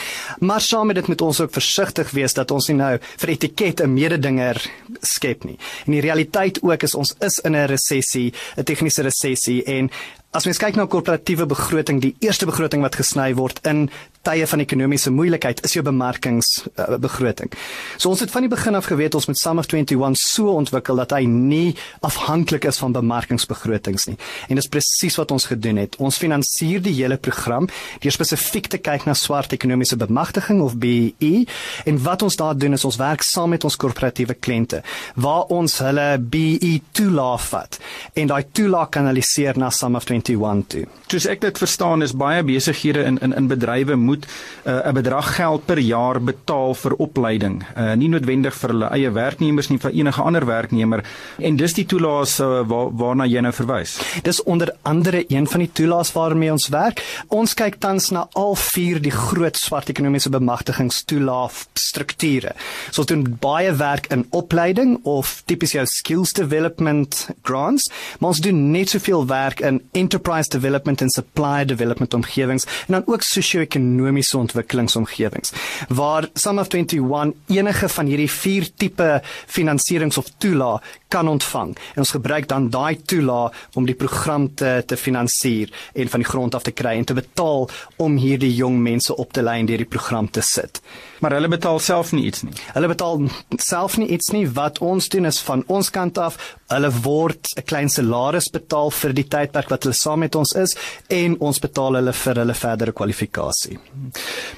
Maar 0.41 0.61
saam 0.61 0.91
met 0.91 0.99
dit 0.99 1.07
moet 1.07 1.23
ons 1.23 1.41
ook 1.41 1.55
versigtig 1.55 2.11
wees 2.17 2.35
dat 2.35 2.51
ons 2.51 2.69
nie 2.69 2.79
nou 2.81 2.97
vir 2.99 3.35
etiket 3.37 3.81
'n 3.81 3.95
mededinger 3.95 4.59
skep 5.01 5.45
nie. 5.45 5.59
En 5.87 5.93
die 5.93 6.01
realiteit 6.01 6.63
ook 6.63 6.83
is 6.83 6.95
ons 6.95 7.15
is 7.21 7.39
in 7.39 7.55
'n 7.55 7.67
resessie, 7.67 8.33
'n 8.57 8.65
tegniese 8.65 9.03
resessie 9.03 9.65
en 9.65 9.91
As 10.31 10.45
mens 10.47 10.61
kyk 10.63 10.77
na 10.77 10.87
korporatiewe 10.87 11.43
begroting, 11.51 12.01
die 12.01 12.15
eerste 12.21 12.47
begroting 12.47 12.83
wat 12.83 12.95
gesny 12.95 13.35
word 13.35 13.59
in 13.67 13.91
tye 14.27 14.47
van 14.47 14.63
ekonomiese 14.65 15.11
moeilikheid 15.15 15.63
is 15.67 15.75
jou 15.77 15.83
bemarkingsbegroting. 15.85 17.51
Uh, 17.53 17.97
so 17.97 18.13
ons 18.13 18.23
het 18.25 18.33
van 18.33 18.47
die 18.47 18.53
begin 18.53 18.77
af 18.79 18.89
geweet 18.91 19.17
ons 19.19 19.29
met 19.31 19.39
Summer 19.41 19.67
21 19.67 20.19
so 20.21 20.55
ontwikkel 20.55 21.01
dat 21.03 21.15
hy 21.17 21.25
nie 21.29 21.77
afhanklik 22.07 22.67
is 22.69 22.81
van 22.83 22.95
bemarkingsbegrotings 22.97 24.09
nie. 24.11 24.17
En 24.49 24.61
dis 24.61 24.71
presies 24.71 25.17
wat 25.21 25.35
ons 25.35 25.49
gedoen 25.51 25.83
het. 25.83 25.99
Ons 25.99 26.21
finansier 26.21 26.83
die 26.85 26.95
hele 26.99 27.19
program 27.21 27.69
deur 28.01 28.15
spesifiek 28.15 28.71
te 28.71 28.81
kyk 28.81 29.07
na 29.09 29.17
swart 29.19 29.55
ekonomiese 29.57 29.99
bemagtiging 30.01 30.63
of 30.65 30.77
BEE 30.81 31.47
en 31.91 32.03
wat 32.05 32.25
ons 32.27 32.39
daar 32.41 32.57
doen 32.59 32.79
is 32.79 32.87
ons 32.89 33.01
werk 33.01 33.25
saam 33.27 33.55
met 33.55 33.65
ons 33.65 33.77
korporatiewe 33.81 34.37
kliënte 34.39 34.83
waar 35.21 35.51
ons 35.51 35.79
hulle 35.85 36.09
BEE 36.21 36.77
toelaat 36.97 37.49
vat 37.51 37.81
en 38.21 38.31
daai 38.31 38.45
toelaat 38.53 38.95
kanaliseer 38.95 39.59
na 39.59 39.71
Summer 39.75 40.03
21 40.05 40.21
2021 40.21 40.67
toe. 40.69 40.85
Soos 41.11 41.27
ek 41.31 41.43
dit 41.43 41.61
verstaan 41.61 42.05
is 42.05 42.15
baie 42.17 42.43
besighede 42.47 43.05
in 43.09 43.19
in 43.25 43.35
in 43.37 43.49
bedrywe 43.51 43.97
moet 44.11 44.27
uh, 44.27 44.73
'n 44.73 44.89
uh, 44.89 44.93
bedrag 45.01 45.35
geld 45.37 45.67
per 45.67 45.79
jaar 45.79 46.21
betaal 46.21 46.75
vir 46.75 46.95
opleiding. 47.07 47.63
Uh, 47.77 47.95
nie 47.95 48.11
noodwendig 48.11 48.55
vir 48.61 48.75
hulle 48.75 48.91
eie 48.97 49.11
werknemers 49.15 49.71
nie, 49.71 49.79
vir 49.79 49.95
enige 49.95 50.23
ander 50.23 50.47
werknemer 50.47 51.05
en 51.39 51.57
dis 51.57 51.75
die 51.75 51.87
toelaas 51.87 52.39
uh, 52.41 52.63
waar, 52.69 52.91
waarna 52.97 53.27
jy 53.27 53.41
nou 53.45 53.53
verwys. 53.53 53.99
Dis 54.27 54.43
onder 54.43 54.73
andere 54.83 55.25
een 55.29 55.47
van 55.47 55.65
die 55.65 55.71
toelaas 55.73 56.13
waarmee 56.13 56.53
ons 56.53 56.69
werk. 56.69 57.03
Ons 57.29 57.55
kyk 57.55 57.79
tans 57.81 58.11
na 58.11 58.27
al 58.39 58.57
vier 58.57 59.01
die 59.03 59.15
groot 59.15 59.57
swart 59.57 59.91
ekonomiese 59.93 60.31
bemagtigingstoelaaf 60.31 61.67
strukture. 61.75 62.55
So 62.91 63.05
doen 63.05 63.25
baie 63.41 63.73
werk 63.75 64.07
in 64.15 64.27
opleiding 64.37 64.99
of 65.09 65.43
tipies 65.51 65.75
jou 65.75 65.87
skills 65.87 66.33
development 66.37 67.29
grants, 67.43 67.89
maar 68.19 68.35
ons 68.35 68.43
doen 68.45 68.71
net 68.73 68.93
soveel 68.95 69.27
werk 69.31 69.63
in 69.67 69.81
enterprise 69.93 70.51
development 70.51 71.03
en 71.05 71.11
supply 71.11 71.65
development 71.65 72.15
omgewings 72.15 72.67
en 72.87 72.99
dan 72.99 73.07
ook 73.07 73.23
sosio-ekonomiese 73.27 74.00
ontwikkelingsomgewings 74.39 75.53
waar 75.89 76.29
Sum 76.35 76.59
of 76.59 76.73
21 76.73 77.33
enige 77.47 77.89
van 77.89 78.07
hierdie 78.07 78.31
vier 78.31 78.69
tipe 78.77 79.23
finansierings 79.47 80.19
of 80.19 80.31
toelaat 80.39 80.83
kan 81.13 81.29
ontvang 81.29 81.75
en 81.75 82.03
ons 82.05 82.15
gebruik 82.17 82.49
dan 82.49 82.71
daai 82.71 82.97
toelaat 83.13 83.77
om 83.79 83.87
die 83.87 83.99
program 83.99 84.49
te 84.55 84.83
te 84.87 84.97
finansier 84.97 85.71
en 85.95 86.09
van 86.09 86.25
die 86.25 86.31
grond 86.31 86.55
af 86.55 86.67
te 86.67 86.75
kry 86.83 86.97
en 86.99 87.05
te 87.05 87.17
betaal 87.19 87.69
om 87.97 88.17
hierdie 88.17 88.55
jong 88.55 88.81
mense 88.83 89.17
op 89.17 89.33
te 89.33 89.43
lei 89.43 89.59
en 89.61 89.67
deur 89.67 89.85
die 89.85 89.93
program 89.97 90.31
te 90.31 90.43
sit. 90.45 90.81
Maar 91.21 91.37
hulle 91.37 91.49
betaal 91.53 91.79
self 91.85 92.13
nie 92.17 92.25
iets 92.31 92.43
nie. 92.47 92.55
Hulle 92.73 92.89
betaal 92.89 93.27
self 93.61 93.99
nie 94.01 94.09
iets 94.09 94.31
nie. 94.33 94.47
Wat 94.57 94.79
ons 94.79 95.09
doen 95.13 95.29
is 95.29 95.41
van 95.45 95.65
ons 95.69 95.91
kant 95.91 96.19
af 96.19 96.39
Hulle 96.71 96.91
word 97.03 97.49
'n 97.59 97.67
klein 97.67 97.89
salaris 97.91 98.47
betaal 98.55 98.93
vir 98.95 99.13
die 99.13 99.27
tydperk 99.27 99.71
wat 99.73 99.83
hulle 99.83 99.95
saam 99.95 100.21
met 100.23 100.37
ons 100.39 100.53
is 100.55 100.77
en 101.11 101.35
ons 101.41 101.59
betaal 101.59 101.99
hulle 101.99 102.13
vir 102.15 102.39
hulle 102.43 102.55
verdere 102.55 102.93
kwalifikasie. 102.93 103.79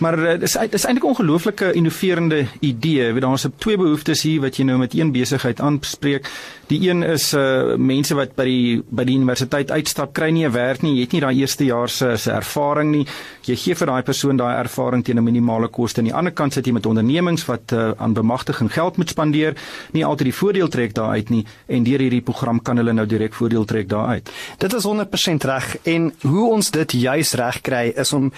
Maar 0.05 0.19
uh, 0.19 0.35
dis 0.41 0.53
is 0.53 0.85
eintlik 0.85 1.05
'n 1.05 1.13
ongelooflike 1.13 1.73
innoverende 1.73 2.47
idee. 2.61 3.13
Weet 3.13 3.23
daar's 3.23 3.47
twee 3.59 3.77
behoeftes 3.77 4.23
hier 4.23 4.41
wat 4.41 4.57
jy 4.57 4.65
nou 4.65 4.79
met 4.79 4.95
een 4.95 5.13
besigheid 5.13 5.61
aanspreek. 5.61 6.29
Die 6.67 6.89
een 6.89 7.03
is 7.03 7.33
uh 7.35 7.77
mense 7.77 8.15
wat 8.15 8.37
by 8.37 8.45
die 8.49 8.83
by 8.89 9.05
die 9.05 9.17
universiteit 9.19 9.71
uitstap, 9.71 10.13
kry 10.17 10.31
nie 10.31 10.47
'n 10.47 10.53
werk 10.53 10.83
nie, 10.83 10.95
jy 10.97 11.01
het 11.01 11.13
nie 11.13 11.21
daai 11.21 11.37
eerste 11.37 11.65
jaar 11.65 11.89
se 11.89 12.17
se 12.17 12.31
ervaring 12.31 12.91
nie. 12.91 13.07
Jy 13.45 13.57
gee 13.57 13.75
vir 13.75 13.87
daai 13.87 14.03
persoon 14.03 14.37
daai 14.37 14.59
ervaring 14.59 15.05
teen 15.05 15.19
'n 15.19 15.25
minimale 15.25 15.69
koste. 15.69 16.01
Aan 16.01 16.09
die 16.09 16.15
ander 16.15 16.33
kant 16.33 16.53
sit 16.53 16.67
jy 16.67 16.73
met 16.73 16.87
ondernemings 16.87 17.45
wat 17.47 17.73
uh, 17.73 17.93
aan 17.97 18.15
bemagtiging 18.15 18.73
geld 18.73 18.97
moet 18.97 19.09
spandeer, 19.09 19.55
nie 19.93 20.05
altyd 20.05 20.25
die 20.25 20.39
voordeel 20.41 20.69
trek 20.69 20.95
daaruit 20.95 21.31
nie 21.31 21.47
en 21.69 21.85
deur 21.85 21.99
hierdie 21.99 22.23
program 22.23 22.63
kan 22.63 22.77
hulle 22.77 22.93
nou 22.93 23.07
direk 23.07 23.35
voordeel 23.35 23.65
trek 23.65 23.89
daaruit. 23.89 24.31
Dit 24.59 24.73
is 24.73 24.85
100% 24.85 25.45
reg 25.45 25.77
en 25.85 26.13
hoe 26.23 26.51
ons 26.51 26.71
dit 26.71 26.93
juis 26.93 27.35
reg 27.35 27.61
kry 27.61 27.93
is 27.97 28.13
om 28.13 28.33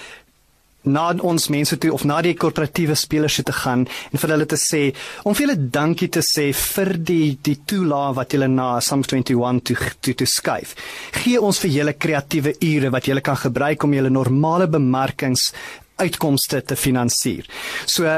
na 0.84 1.06
ons 1.24 1.48
mense 1.52 1.76
toe 1.80 1.92
of 1.92 2.04
na 2.04 2.20
die 2.24 2.34
korporatiewe 2.38 2.96
spelers 2.98 3.38
toe 3.38 3.46
te 3.50 3.56
gaan 3.56 3.86
en 3.86 4.22
vir 4.22 4.34
hulle 4.34 4.48
te 4.50 4.58
sê 4.60 4.82
om 5.24 5.34
vir 5.34 5.46
hulle 5.46 5.70
dankie 5.76 6.10
te 6.12 6.22
sê 6.24 6.50
vir 6.56 6.94
die 7.10 7.38
die 7.42 7.56
toelaag 7.66 8.16
wat 8.18 8.36
julle 8.36 8.48
na 8.52 8.74
Psalm 8.82 9.04
21 9.04 9.64
toe 9.64 9.76
toe 10.00 10.14
te 10.14 10.28
skuif. 10.28 10.74
Gee 11.22 11.40
ons 11.40 11.60
vir 11.62 11.74
julle 11.78 11.96
kreatiewe 11.96 12.56
ure 12.60 12.92
wat 12.94 13.08
julle 13.08 13.24
kan 13.24 13.40
gebruik 13.40 13.84
om 13.84 13.96
julle 13.96 14.12
normale 14.12 14.68
bemarkings 14.68 15.50
uitkomste 16.00 16.60
te 16.66 16.76
finansier. 16.76 17.46
So 17.86 18.08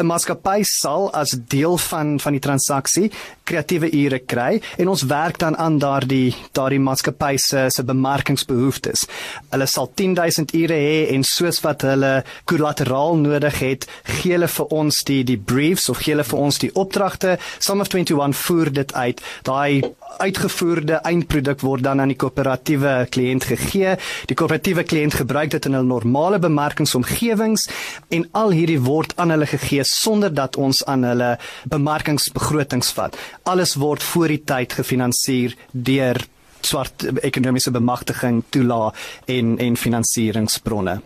'n 0.00 0.06
maatskappy 0.08 0.62
sal 0.64 1.10
as 1.12 1.34
deel 1.52 1.76
van 1.78 2.16
van 2.20 2.32
die 2.32 2.40
transaksie 2.40 3.10
kreatiewe 3.44 3.90
ure 3.92 4.18
kry 4.24 4.60
en 4.80 4.88
ons 4.88 5.02
werk 5.10 5.38
dan 5.38 5.56
aan 5.60 5.76
daardie 5.78 6.34
daardie 6.56 6.80
maatskappy 6.80 7.36
se 7.36 7.66
se 7.68 7.84
bemarkingsbehoeftes. 7.84 9.04
Hulle 9.50 9.66
sal 9.66 9.90
10000 9.94 10.54
ure 10.56 10.78
hê 10.86 11.12
en 11.12 11.24
soos 11.28 11.60
wat 11.66 11.84
hulle 11.84 12.24
kollateraal 12.48 13.20
nodig 13.20 13.58
het, 13.60 13.86
gee 14.04 14.32
hulle 14.32 14.48
vir 14.48 14.72
ons 14.72 15.02
die 15.04 15.22
die 15.28 15.36
briefs 15.36 15.90
of 15.92 16.00
gee 16.00 16.14
hulle 16.14 16.24
vir 16.24 16.38
ons 16.38 16.58
die 16.64 16.72
opdragte. 16.72 17.36
Some 17.58 17.84
of 17.84 17.92
21 17.92 18.36
voer 18.46 18.72
dit 18.72 18.94
uit. 18.94 19.20
Daai 19.44 19.82
uitgevoerde 20.22 21.00
eindproduk 21.08 21.60
word 21.60 21.84
dan 21.84 22.00
aan 22.00 22.12
die 22.12 22.18
koöperatiewe 22.20 22.94
kliënt 23.12 23.46
gegee. 23.52 23.96
Die 24.30 24.36
koöperatiewe 24.38 24.84
kliënt 24.88 25.20
gebruik 25.20 25.52
dit 25.52 25.68
in 25.68 25.76
hul 25.76 25.88
normale 25.88 26.40
bemarkingsomgewings 26.42 27.68
en 28.12 28.26
al 28.38 28.56
hierdie 28.56 28.80
word 28.80 29.16
aan 29.20 29.34
hulle 29.34 29.48
gegee 29.50 29.81
sonder 29.88 30.34
dat 30.34 30.56
ons 30.56 30.84
aan 30.84 31.04
hulle 31.04 31.38
bemarkingsbegrotings 31.70 32.92
vat. 32.96 33.16
Alles 33.42 33.74
word 33.74 34.02
voor 34.02 34.28
die 34.28 34.42
tyd 34.44 34.72
gefinansier 34.72 35.56
deur 35.72 36.20
swart 36.66 37.06
ekonomiese 37.22 37.70
bemagtiging 37.70 38.42
toela 38.50 38.92
en 39.26 39.58
en 39.58 39.76
finansieringsbronne. 39.76 41.00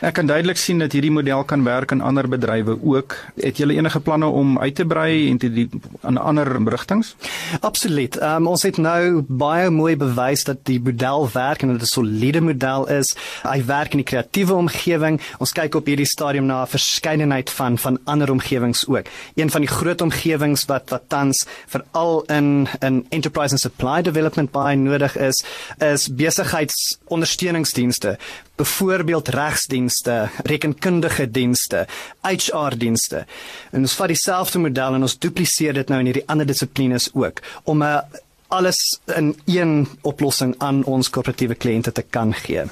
Ek 0.00 0.14
kan 0.14 0.26
duidelik 0.26 0.56
sien 0.56 0.78
dat 0.78 0.92
hierdie 0.92 1.10
model 1.10 1.44
kan 1.44 1.64
werk 1.64 1.90
in 1.90 2.00
ander 2.00 2.28
bedrywe 2.28 2.78
ook. 2.82 3.16
Het 3.36 3.56
julle 3.56 3.74
enige 3.74 4.00
planne 4.00 4.26
om 4.26 4.58
uit 4.58 4.74
te 4.74 4.84
brei 4.84 5.30
en 5.30 5.38
te 5.38 5.50
die 5.52 5.68
aan 6.02 6.18
ander 6.18 6.46
rigtings? 6.68 7.14
Absoluut. 7.60 8.16
Um, 8.22 8.46
ons 8.46 8.62
het 8.62 8.78
nou 8.78 9.22
baie 9.28 9.70
mooi 9.70 9.96
bewys 9.96 10.44
dat 10.48 10.64
die 10.68 10.78
model 10.80 11.28
werk 11.32 11.62
en 11.62 11.72
dit 11.72 11.82
'n 11.82 11.92
soliede 11.92 12.40
model 12.40 12.88
is. 12.88 13.16
Hy 13.42 13.64
werk 13.64 13.92
in 13.92 14.02
die 14.02 14.10
kreatiewe 14.10 14.54
omgewing. 14.54 15.20
Ons 15.38 15.52
kyk 15.52 15.74
op 15.74 15.86
hierdie 15.86 16.06
stadium 16.06 16.46
na 16.46 16.62
'n 16.62 16.66
verskeidenheid 16.66 17.50
van 17.50 17.78
van 17.78 17.98
ander 18.04 18.30
omgewings 18.30 18.86
ook. 18.88 19.06
Een 19.34 19.50
van 19.50 19.60
die 19.60 19.70
groot 19.70 20.00
omgewings 20.00 20.64
wat 20.64 20.90
wat 20.90 21.08
tans 21.08 21.46
veral 21.66 22.22
in 22.22 22.68
in 22.80 23.06
enterprise 23.08 23.52
and 23.52 23.60
supply 23.60 24.02
development 24.02 24.50
baie 24.50 24.76
nodig 24.82 25.16
is 25.16 25.44
is 25.84 26.08
besigheidsondersteuningsdienste 26.08 28.16
byvoorbeeld 28.58 29.28
regsdienste, 29.28 30.28
rekenkundige 30.44 31.30
dienste, 31.30 31.86
HR-dienste. 32.26 33.22
En 33.70 33.86
ons 33.86 33.94
vat 33.94 34.10
dieselfde 34.10 34.58
model 34.58 34.98
en 34.98 35.06
ons 35.06 35.18
dupliseer 35.18 35.78
dit 35.78 35.92
nou 35.92 36.00
in 36.02 36.10
hierdie 36.10 36.26
ander 36.26 36.46
dissiplines 36.46 37.10
ook 37.14 37.42
om 37.64 37.82
'n 37.82 37.86
uh, 37.86 38.24
alles 38.48 39.00
in 39.16 39.36
een 39.44 39.88
oplossing 40.02 40.54
aan 40.58 40.84
ons 40.84 41.10
korporatiewe 41.10 41.54
kliënte 41.54 41.92
te 41.92 42.02
kan 42.02 42.34
gee. 42.34 42.64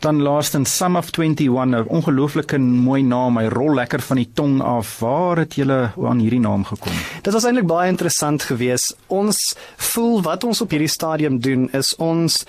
Dan 0.00 0.22
laastens 0.22 0.76
Sum 0.76 0.96
of 0.96 1.10
21, 1.12 1.64
'n 1.64 1.84
ongelooflike 1.88 2.58
mooi 2.58 3.02
naam. 3.02 3.36
Hy 3.36 3.48
rol 3.48 3.74
lekker 3.74 4.00
van 4.00 4.16
die 4.16 4.30
tong 4.34 4.62
af. 4.62 4.98
Waar 4.98 5.36
het 5.36 5.54
julle 5.54 5.92
aan 6.04 6.18
hierdie 6.18 6.40
naam 6.40 6.64
gekom? 6.64 6.92
Dit 7.22 7.32
was 7.32 7.44
eintlik 7.44 7.66
baie 7.66 7.88
interessant 7.88 8.42
geweest. 8.42 8.96
Ons 9.06 9.54
voel 9.76 10.22
wat 10.22 10.44
ons 10.44 10.60
op 10.60 10.70
hierdie 10.70 10.88
stadium 10.88 11.40
doen 11.40 11.68
is 11.72 11.96
ons 11.96 12.44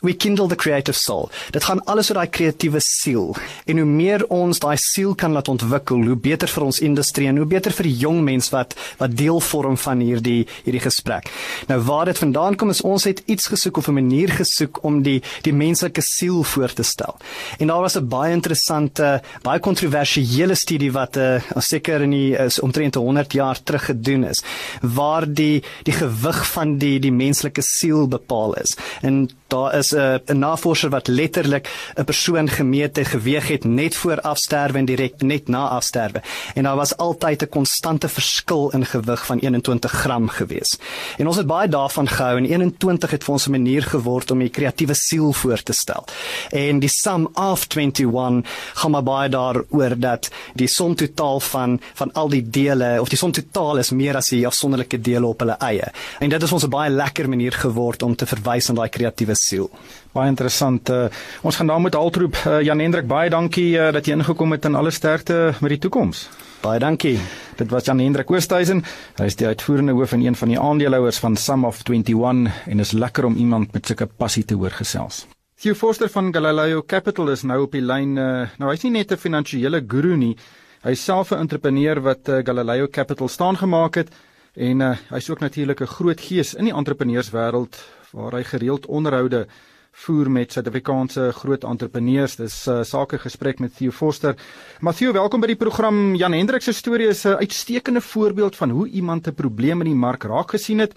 we 0.00 0.14
kindle 0.14 0.48
the 0.48 0.56
creative 0.56 0.98
soul. 0.98 1.30
Dit 1.50 1.64
gaan 1.64 1.82
alles 1.84 2.10
oor 2.10 2.20
daai 2.20 2.30
kreatiewe 2.32 2.80
siel. 2.80 3.34
En 3.68 3.80
hoe 3.80 3.86
meer 3.88 4.24
ons 4.32 4.58
daai 4.62 4.76
siel 4.80 5.14
kan 5.14 5.34
laat 5.36 5.48
ontwikkel, 5.52 6.04
hoe 6.08 6.16
beter 6.16 6.48
vir 6.48 6.66
ons 6.66 6.80
industrie 6.84 7.28
en 7.28 7.40
hoe 7.40 7.48
beter 7.48 7.74
vir 7.76 7.88
die 7.90 7.96
jong 8.04 8.22
mens 8.24 8.50
wat 8.54 8.76
wat 9.00 9.16
deel 9.16 9.40
vorm 9.44 9.76
van 9.80 10.00
hierdie 10.04 10.46
hierdie 10.64 10.82
gesprek. 10.84 11.28
Nou 11.68 11.80
waar 11.84 12.08
dit 12.10 12.18
vandaan 12.18 12.56
kom 12.56 12.72
is 12.72 12.82
ons 12.86 13.04
het 13.08 13.22
iets 13.26 13.50
gesoek 13.52 13.76
of 13.76 13.88
'n 13.88 13.98
manier 14.00 14.28
gesoek 14.28 14.82
om 14.84 15.02
die 15.02 15.20
die 15.42 15.52
menslike 15.52 16.02
siel 16.02 16.42
voor 16.42 16.72
te 16.72 16.82
stel. 16.82 17.16
En 17.58 17.66
daar 17.66 17.80
was 17.80 17.96
'n 17.96 18.08
baie 18.08 18.32
interessante, 18.32 19.22
baie 19.42 19.60
kontroversiële 19.60 20.54
studie 20.54 20.92
wat 20.92 21.16
'n 21.16 21.20
uh, 21.20 21.36
eh, 21.36 21.42
seker 21.56 22.00
in 22.00 22.10
die 22.10 22.36
is 22.36 22.60
omtrent 22.60 22.94
100 22.94 23.32
jaar 23.32 23.62
terug 23.62 23.84
gedoen 23.84 24.24
is 24.24 24.42
waar 24.80 25.26
die 25.26 25.62
die 25.82 25.92
gewig 25.92 26.46
van 26.52 26.78
die 26.78 26.98
die 27.00 27.12
menslike 27.12 27.62
siel 27.62 28.08
bepaal 28.08 28.54
is. 28.54 28.76
En 29.00 29.28
daar 29.48 29.74
is 29.74 29.89
'n 29.92 30.20
uh, 30.26 30.36
navorser 30.36 30.90
wat 30.90 31.08
letterlik 31.08 31.68
'n 31.96 32.04
persoon 32.04 32.48
gemeet 32.48 32.96
het 32.96 33.06
geweeg 33.06 33.48
het 33.48 33.64
net 33.64 33.94
voor 33.94 34.20
afsterwe 34.20 34.78
en 34.78 34.84
direk 34.84 35.22
net 35.22 35.48
na 35.48 35.68
afsterwe 35.68 36.22
en 36.54 36.62
daar 36.62 36.76
was 36.76 36.96
altyd 36.96 37.42
'n 37.42 37.48
konstante 37.48 38.08
verskil 38.08 38.70
in 38.70 38.86
gewig 38.86 39.26
van 39.26 39.38
21 39.38 39.92
gram 39.92 40.28
gewees. 40.28 40.78
En 41.18 41.26
ons 41.26 41.36
het 41.36 41.46
baie 41.46 41.68
daarvan 41.68 42.08
gehou 42.08 42.36
en 42.36 42.44
21 42.44 43.10
het 43.10 43.24
vir 43.24 43.32
ons 43.32 43.46
'n 43.46 43.50
manier 43.50 43.82
geword 43.82 44.30
om 44.30 44.38
die 44.38 44.48
kreatiewe 44.48 44.94
siel 44.94 45.32
voor 45.32 45.62
te 45.62 45.72
stel. 45.72 46.04
En 46.50 46.78
die 46.78 46.88
sum 46.88 47.28
of 47.34 47.66
21 47.76 48.50
gaan 48.74 48.90
maar 48.90 49.02
baie 49.02 49.28
daaroor 49.28 49.98
dat 49.98 50.30
die 50.54 50.68
som 50.68 50.94
totaal 50.94 51.40
van 51.40 51.80
van 51.94 52.12
al 52.12 52.28
die 52.28 52.50
dele 52.50 53.00
of 53.00 53.08
die 53.08 53.18
som 53.18 53.32
totaal 53.32 53.78
is 53.78 53.90
meer 53.90 54.16
as 54.16 54.28
die 54.28 54.46
afsonderlike 54.46 55.00
dele 55.00 55.26
op 55.26 55.38
hulle 55.38 55.56
eie. 55.58 55.92
En 56.18 56.28
dit 56.28 56.42
is 56.42 56.52
ons 56.52 56.64
'n 56.64 56.68
baie 56.68 56.90
lekker 56.90 57.28
manier 57.28 57.52
geword 57.52 58.02
om 58.02 58.16
te 58.16 58.26
verwys 58.26 58.68
aan 58.68 58.74
daai 58.74 58.88
kreatiewe 58.88 59.34
siel. 59.34 59.70
Baie 60.12 60.28
interessant. 60.28 60.90
Uh, 60.90 61.06
ons 61.42 61.56
gaan 61.56 61.66
daar 61.70 61.80
met 61.80 61.94
altroep 61.94 62.36
uh, 62.46 62.60
Jan 62.66 62.80
Hendrik 62.82 63.06
baie 63.06 63.30
dankie 63.30 63.78
uh, 63.78 63.92
dat 63.94 64.06
jy 64.06 64.16
ingekom 64.18 64.52
het 64.52 64.64
en 64.64 64.74
alle 64.74 64.90
sterkte 64.90 65.54
met 65.60 65.70
die 65.76 65.78
toekoms. 65.78 66.28
Baie 66.60 66.80
dankie. 66.82 67.14
Dit 67.56 67.70
was 67.70 67.84
Jan 67.84 68.00
Hendrik 68.02 68.30
Oosthuizen. 68.30 68.82
Hy 69.16 69.28
is 69.30 69.36
die 69.36 69.46
uitvoerende 69.46 69.92
hoof 69.92 70.12
en 70.12 70.24
een 70.26 70.36
van 70.36 70.48
die 70.48 70.58
aandeelhouers 70.60 71.18
van 71.22 71.36
Sum 71.36 71.64
of 71.64 71.82
21 71.88 72.66
en 72.66 72.80
is 72.80 72.92
lekker 72.92 73.24
om 73.24 73.36
iemand 73.36 73.72
met 73.72 73.86
sulke 73.86 74.06
passie 74.06 74.44
te 74.44 74.54
hoor 74.54 74.74
gesels. 74.74 75.26
Hugh 75.60 75.76
Forster 75.76 76.08
van 76.08 76.32
Galileo 76.34 76.82
Capital 76.82 77.28
is 77.30 77.42
nou 77.44 77.62
op 77.62 77.72
die 77.76 77.84
lyn. 77.84 78.16
Uh, 78.16 78.48
nou 78.58 78.70
hy's 78.72 78.82
nie 78.82 78.92
net 78.98 79.12
'n 79.12 79.16
finansiële 79.20 79.84
guru 79.86 80.16
nie. 80.16 80.36
Hy's 80.82 81.04
self 81.04 81.30
'n 81.32 81.38
entrepreneur 81.44 82.00
wat 82.00 82.28
uh, 82.28 82.40
Galileo 82.44 82.88
Capital 82.88 83.28
staan 83.28 83.56
gemaak 83.56 83.94
het 83.94 84.08
en 84.54 84.80
uh, 84.80 84.96
hy's 85.10 85.30
ook 85.30 85.40
natuurlik 85.40 85.80
'n 85.80 85.86
groot 85.86 86.20
gees 86.20 86.54
in 86.54 86.64
die 86.64 86.74
entrepreneurswêreld 86.74 87.76
waar 88.12 88.32
hy 88.32 88.42
gereeld 88.42 88.86
onderhoude 88.86 89.46
voer 89.92 90.30
met 90.30 90.52
Suid-Afrikaanse 90.52 91.32
groot 91.32 91.64
entrepreneurs. 91.64 92.36
Dis 92.36 92.66
'n 92.66 92.70
uh, 92.70 92.82
sake 92.82 93.18
gesprek 93.18 93.58
met 93.58 93.76
Theo 93.76 93.90
Forster. 93.90 94.34
Matthew, 94.80 95.12
welkom 95.12 95.40
by 95.40 95.46
die 95.46 95.56
program. 95.56 96.14
Jan 96.14 96.32
Hendrik 96.32 96.62
se 96.62 96.72
storie 96.72 97.08
is 97.08 97.24
'n 97.24 97.38
uitstekende 97.38 98.00
voorbeeld 98.00 98.56
van 98.56 98.70
hoe 98.70 98.88
iemand 98.88 99.26
'n 99.26 99.34
probleem 99.34 99.80
in 99.80 99.86
die 99.86 99.94
mark 99.94 100.22
raak 100.24 100.50
gesien 100.50 100.78
het 100.78 100.94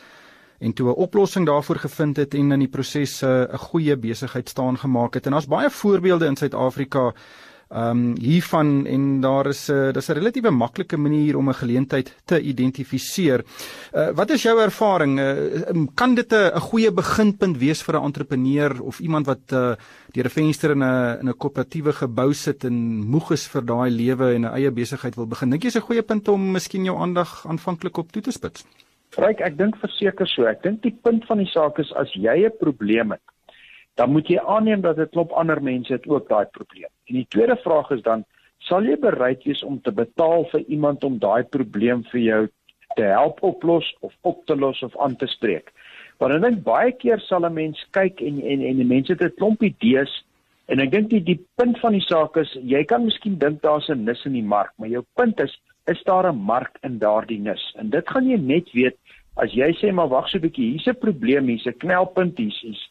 en 0.60 0.74
toe 0.74 0.90
'n 0.90 0.96
oplossing 0.96 1.46
daarvoor 1.46 1.76
gevind 1.76 2.18
het 2.18 2.34
en 2.34 2.52
in 2.52 2.60
die 2.60 2.68
proses 2.68 3.22
uh, 3.22 3.44
'n 3.52 3.58
goeie 3.58 3.98
besigheid 3.98 4.50
staan 4.50 4.78
gemaak 4.78 5.14
het. 5.14 5.26
En 5.26 5.32
daar's 5.32 5.48
baie 5.48 5.70
voorbeelde 5.70 6.26
in 6.26 6.36
Suid-Afrika 6.36 7.14
um, 7.76 8.16
hiervan 8.22 8.86
en 8.86 9.22
daar 9.22 9.48
is 9.48 9.70
'n 9.70 9.74
uh, 9.74 9.94
dis 9.94 10.10
'n 10.10 10.14
relatiewe 10.14 10.52
maklike 10.52 10.98
manier 10.98 11.38
om 11.38 11.50
'n 11.50 11.54
geleentheid 11.54 12.16
te 12.26 12.42
identifiseer. 12.42 13.44
Uh, 13.94 14.10
wat 14.16 14.30
is 14.30 14.44
jou 14.44 14.60
ervaring? 14.60 15.20
Uh, 15.20 15.86
kan 15.96 16.16
dit 16.16 16.34
'n 16.34 16.60
goeie 16.60 16.92
beginpunt 16.92 17.58
wees 17.58 17.82
vir 17.84 17.96
'n 17.96 18.04
entrepreneur 18.04 18.82
of 18.82 19.00
iemand 19.00 19.26
wat 19.26 19.52
uh, 19.52 19.76
deur 20.12 20.26
'n 20.26 20.30
venster 20.30 20.72
in 20.72 20.84
'n 20.84 21.20
in 21.20 21.30
'n 21.30 21.38
koöperatiewe 21.38 21.94
gebou 21.94 22.34
sit 22.34 22.64
en 22.64 22.74
moeg 23.06 23.32
is 23.32 23.48
vir 23.48 23.66
daai 23.66 23.90
lewe 23.90 24.34
en 24.34 24.42
'n 24.42 24.54
eie 24.54 24.72
besigheid 24.72 25.16
wil 25.16 25.28
begin? 25.28 25.50
Dink 25.50 25.64
jy 25.64 25.68
is 25.68 25.76
'n 25.76 25.88
goeie 25.90 26.04
punt 26.04 26.28
om 26.28 26.52
miskien 26.52 26.86
jou 26.86 26.98
aandag 26.98 27.46
aanvanklik 27.48 27.98
op 27.98 28.12
toe 28.12 28.22
te 28.22 28.32
spits? 28.32 28.66
Ryk, 29.18 29.42
ek 29.46 29.58
dink 29.58 29.76
verseker 29.78 30.28
so. 30.28 30.48
Ek 30.50 30.64
dink 30.64 30.82
die 30.82 30.96
punt 31.06 31.26
van 31.30 31.38
die 31.38 31.50
saak 31.52 31.78
is 31.80 31.92
as 31.94 32.10
jy 32.14 32.46
'n 32.46 32.58
probleem 32.60 33.12
het, 33.12 33.22
dan 33.96 34.12
moet 34.12 34.28
jy 34.28 34.40
aanneem 34.40 34.82
dat 34.82 34.98
'n 34.98 35.10
klop 35.10 35.32
ander 35.32 35.62
mense 35.64 35.94
het 35.94 36.08
ook 36.08 36.30
daai 36.30 36.46
probleem. 36.46 36.90
En 37.06 37.16
die 37.16 37.28
tweede 37.30 37.56
vraag 37.56 37.92
is 37.92 38.02
dan, 38.02 38.26
sal 38.58 38.84
jy 38.84 38.98
bereid 39.00 39.44
wees 39.44 39.64
om 39.64 39.82
te 39.82 39.92
betaal 39.92 40.46
vir 40.52 40.64
iemand 40.68 41.04
om 41.04 41.20
daai 41.20 41.44
probleem 41.44 42.04
vir 42.12 42.22
jou 42.22 42.48
te 42.96 43.04
help 43.04 43.42
oplos 43.44 43.96
of 44.00 44.14
op 44.22 44.46
te 44.46 44.56
los 44.56 44.82
of 44.84 44.98
aan 44.98 45.16
te 45.16 45.28
spreek. 45.28 45.72
Want 46.18 46.34
ek 46.34 46.42
dink 46.42 46.64
baie 46.64 46.92
keer 46.92 47.20
sal 47.20 47.46
'n 47.46 47.54
mens 47.54 47.80
kyk 47.92 48.22
en 48.22 48.42
en 48.42 48.62
en 48.62 48.78
die 48.78 48.92
mense 48.94 49.14
het 49.14 49.22
'n 49.22 49.36
klomp 49.38 49.64
idees 49.64 50.14
en 50.68 50.80
ek 50.80 50.92
dink 50.92 51.10
die 51.10 51.24
die 51.24 51.40
punt 51.56 51.80
van 51.80 51.92
die 51.92 52.06
saak 52.08 52.38
is 52.38 52.54
jy 52.54 52.84
kan 52.84 53.06
miskien 53.06 53.38
dink 53.38 53.62
daar's 53.62 53.90
'n 53.90 54.06
nis 54.06 54.26
in 54.26 54.34
die 54.34 54.50
mark, 54.56 54.72
maar 54.78 54.90
jou 54.90 55.04
punt 55.16 55.40
is 55.40 55.60
is 55.88 56.04
daar 56.04 56.32
'n 56.32 56.38
mark 56.38 56.78
in 56.84 57.00
daardie 57.00 57.40
nis? 57.40 57.74
En 57.78 57.90
dit 57.90 58.10
gaan 58.10 58.30
jy 58.30 58.38
net 58.38 58.72
weet 58.72 58.98
as 59.36 59.52
jy 59.52 59.74
sê 59.74 59.92
maar 59.92 60.08
wag 60.08 60.30
so 60.30 60.38
'n 60.38 60.42
bietjie, 60.42 60.72
hier's 60.72 60.88
'n 60.88 61.00
probleem, 61.00 61.48
hier's 61.48 61.66
'n 61.66 61.78
knelpunt, 61.78 62.38
hier's 62.38 62.90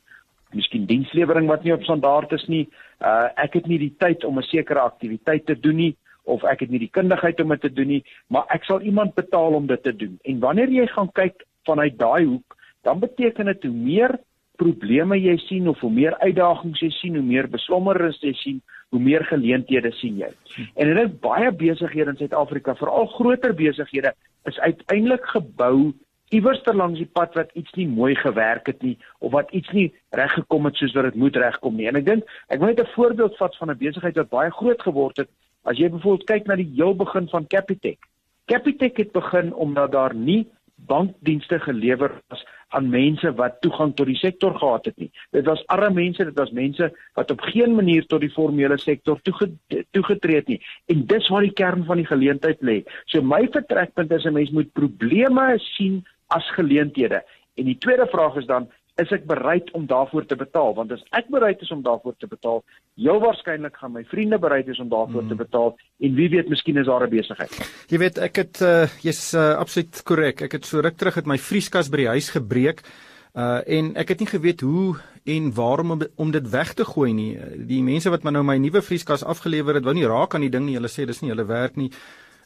miskien 0.55 0.87
dienslewering 0.87 1.49
wat 1.49 1.65
nie 1.65 1.75
op 1.75 1.83
standaard 1.83 2.33
is 2.33 2.47
nie. 2.49 2.69
Uh 3.01 3.29
ek 3.37 3.55
het 3.61 3.67
nie 3.67 3.79
die 3.79 3.95
tyd 3.99 4.25
om 4.25 4.39
'n 4.39 4.49
sekere 4.51 4.81
aktiwiteit 4.81 5.47
te 5.47 5.59
doen 5.61 5.77
nie 5.77 5.97
of 6.25 6.45
ek 6.45 6.61
het 6.61 6.71
nie 6.71 6.79
die 6.79 6.93
kundigheid 6.93 7.41
om 7.43 7.49
dit 7.49 7.61
te 7.61 7.73
doen 7.73 7.89
nie, 7.89 8.03
maar 8.31 8.47
ek 8.55 8.65
sal 8.65 8.81
iemand 8.81 9.15
betaal 9.15 9.55
om 9.59 9.67
dit 9.67 9.83
te 9.83 9.93
doen. 9.97 10.19
En 10.23 10.39
wanneer 10.39 10.71
jy 10.71 10.87
gaan 10.87 11.11
kyk 11.13 11.47
vanuit 11.67 11.99
daai 11.99 12.25
hoek, 12.25 12.57
dan 12.83 13.01
beteken 13.01 13.51
dit 13.51 13.63
hoe 13.63 13.75
meer 13.75 14.19
probleme 14.61 15.19
jy 15.19 15.37
sien 15.49 15.69
of 15.69 15.81
hoe 15.81 15.91
meer 15.91 16.15
uitdagings 16.21 16.81
jy 16.81 16.91
sien, 16.91 17.17
hoe 17.19 17.27
meer 17.27 17.49
beslommernis 17.51 18.21
jy 18.23 18.33
sien, 18.39 18.61
hoe 18.93 19.01
meer 19.01 19.25
geleenthede 19.25 19.91
sien 19.99 20.21
jy. 20.21 20.31
En 20.77 20.91
dit 20.93 21.01
is 21.03 21.19
baie 21.25 21.51
besighede 21.51 22.15
in 22.15 22.21
Suid-Afrika, 22.21 22.77
veral 22.79 23.09
groter 23.17 23.55
besighede, 23.57 24.13
is 24.47 24.59
uiteindelik 24.59 25.27
gebou 25.35 25.93
iewers 26.33 26.63
ter 26.65 26.77
langs 26.77 26.99
die 26.99 27.09
pad 27.19 27.35
wat 27.37 27.51
iets 27.59 27.75
nie 27.77 27.87
mooi 27.89 28.15
gewerk 28.17 28.71
het 28.71 28.83
nie 28.83 28.97
of 29.21 29.33
wat 29.33 29.51
iets 29.53 29.71
nie 29.77 29.89
reg 30.17 30.33
gekom 30.39 30.69
het 30.69 30.81
soos 30.81 30.95
wat 30.97 31.11
dit 31.11 31.21
moet 31.25 31.37
regkom 31.37 31.77
nie. 31.77 31.89
En 31.91 32.01
ek 32.01 32.07
dink 32.07 32.33
ek 32.49 32.59
wil 32.61 32.73
net 32.73 32.81
'n 32.81 32.95
voorbeeld 32.95 33.37
vat 33.37 33.57
van 33.57 33.71
'n 33.71 33.79
besigheid 33.79 34.17
wat 34.17 34.31
baie 34.31 34.51
groot 34.51 34.83
geword 34.83 35.17
het. 35.17 35.31
As 35.65 35.79
jy 35.79 35.89
byvoorbeeld 35.89 36.27
kyk 36.27 36.47
na 36.47 36.57
die 36.57 36.73
heel 36.75 36.95
begin 36.95 37.29
van 37.29 37.47
Capitec. 37.47 37.99
Capitec 38.47 38.97
het 38.97 39.13
begin 39.13 39.55
omdat 39.55 39.93
daar 39.93 40.15
nie 40.15 40.49
bankdienste 40.87 41.61
gelewer 41.61 42.11
was 42.29 42.45
aan 42.69 42.89
mense 42.89 43.33
wat 43.37 43.61
toegang 43.61 43.93
tot 43.95 44.07
die 44.07 44.17
sektor 44.17 44.55
gehad 44.59 44.85
het 44.85 44.97
nie. 44.97 45.11
Dit 45.31 45.45
was 45.45 45.67
arme 45.67 45.91
mense, 45.95 46.25
dit 46.25 46.39
was 46.39 46.51
mense 46.51 46.89
wat 47.15 47.31
op 47.31 47.41
geen 47.41 47.75
manier 47.75 48.07
tot 48.07 48.21
die 48.21 48.33
formele 48.33 48.79
sektor 48.79 49.21
toegetree 49.23 50.37
het 50.37 50.49
nie. 50.49 50.61
En 50.87 51.05
dis 51.07 51.29
waar 51.29 51.47
die 51.47 51.53
kern 51.53 51.85
van 51.85 52.01
die 52.01 52.09
geleentheid 52.09 52.65
lê. 52.65 52.83
So 53.05 53.23
my 53.23 53.45
vertrekpunt 53.51 54.13
is 54.13 54.25
'n 54.25 54.33
mens 54.33 54.51
moet 54.51 54.73
probleme 54.73 55.59
sien 55.59 56.03
as 56.37 56.49
geleenthede. 56.57 57.23
En 57.55 57.69
die 57.69 57.79
tweede 57.79 58.07
vraag 58.11 58.37
is 58.41 58.49
dan 58.49 58.71
is 59.01 59.13
ek 59.15 59.25
bereid 59.29 59.71
om 59.77 59.87
daarvoor 59.89 60.27
te 60.29 60.37
betaal? 60.37 60.75
Want 60.77 60.93
as 60.93 61.05
ek 61.17 61.31
bereid 61.33 61.63
is 61.65 61.71
om 61.73 61.81
daarvoor 61.85 62.17
te 62.21 62.29
betaal 62.29 62.61
heel 63.01 63.21
waarskynlik 63.23 63.79
gaan 63.81 63.95
my 63.95 64.03
vriende 64.09 64.39
bereid 64.39 64.69
is 64.69 64.81
om 64.83 64.91
daarvoor 64.93 65.25
mm. 65.25 65.31
te 65.33 65.39
betaal. 65.39 65.71
En 66.05 66.19
wie 66.19 66.29
weet 66.33 66.51
miskien 66.53 66.77
is 66.77 66.87
daar 66.87 67.07
'n 67.07 67.11
besigheid. 67.11 67.57
Jy 67.89 67.99
weet 67.99 68.19
ek 68.19 68.37
het 68.37 68.61
uh, 68.61 68.85
jy's 69.01 69.33
uh, 69.33 69.57
absoluut 69.57 70.03
korrek. 70.03 70.45
Ek 70.45 70.53
het 70.53 70.69
so 70.69 70.81
ruk 70.81 70.97
terug 70.97 71.15
het 71.15 71.27
my 71.27 71.39
vrieskas 71.39 71.89
by 71.89 72.05
die 72.05 72.13
huis 72.13 72.29
gebreek 72.31 72.85
uh, 73.33 73.61
en 73.65 73.97
ek 73.97 74.13
het 74.13 74.21
nie 74.21 74.29
geweet 74.29 74.61
hoe 74.61 75.01
en 75.25 75.55
waarom 75.55 75.91
om, 75.91 76.03
om 76.17 76.31
dit 76.31 76.51
weg 76.51 76.75
te 76.75 76.85
gooi 76.85 77.13
nie. 77.13 77.39
Die 77.57 77.83
mense 77.83 78.11
wat 78.11 78.25
my 78.25 78.31
nou 78.31 78.45
my 78.45 78.59
nuwe 78.59 78.83
vrieskas 78.83 79.25
afgelewer 79.25 79.75
het 79.75 79.85
wou 79.85 79.95
nie 79.95 80.07
raak 80.07 80.35
aan 80.35 80.45
die 80.45 80.53
ding 80.53 80.67
nie. 80.67 80.77
Hulle 80.77 80.93
sê 80.93 81.07
dis 81.07 81.23
nie 81.23 81.33
hulle 81.33 81.49
werk 81.49 81.77
nie 81.77 81.93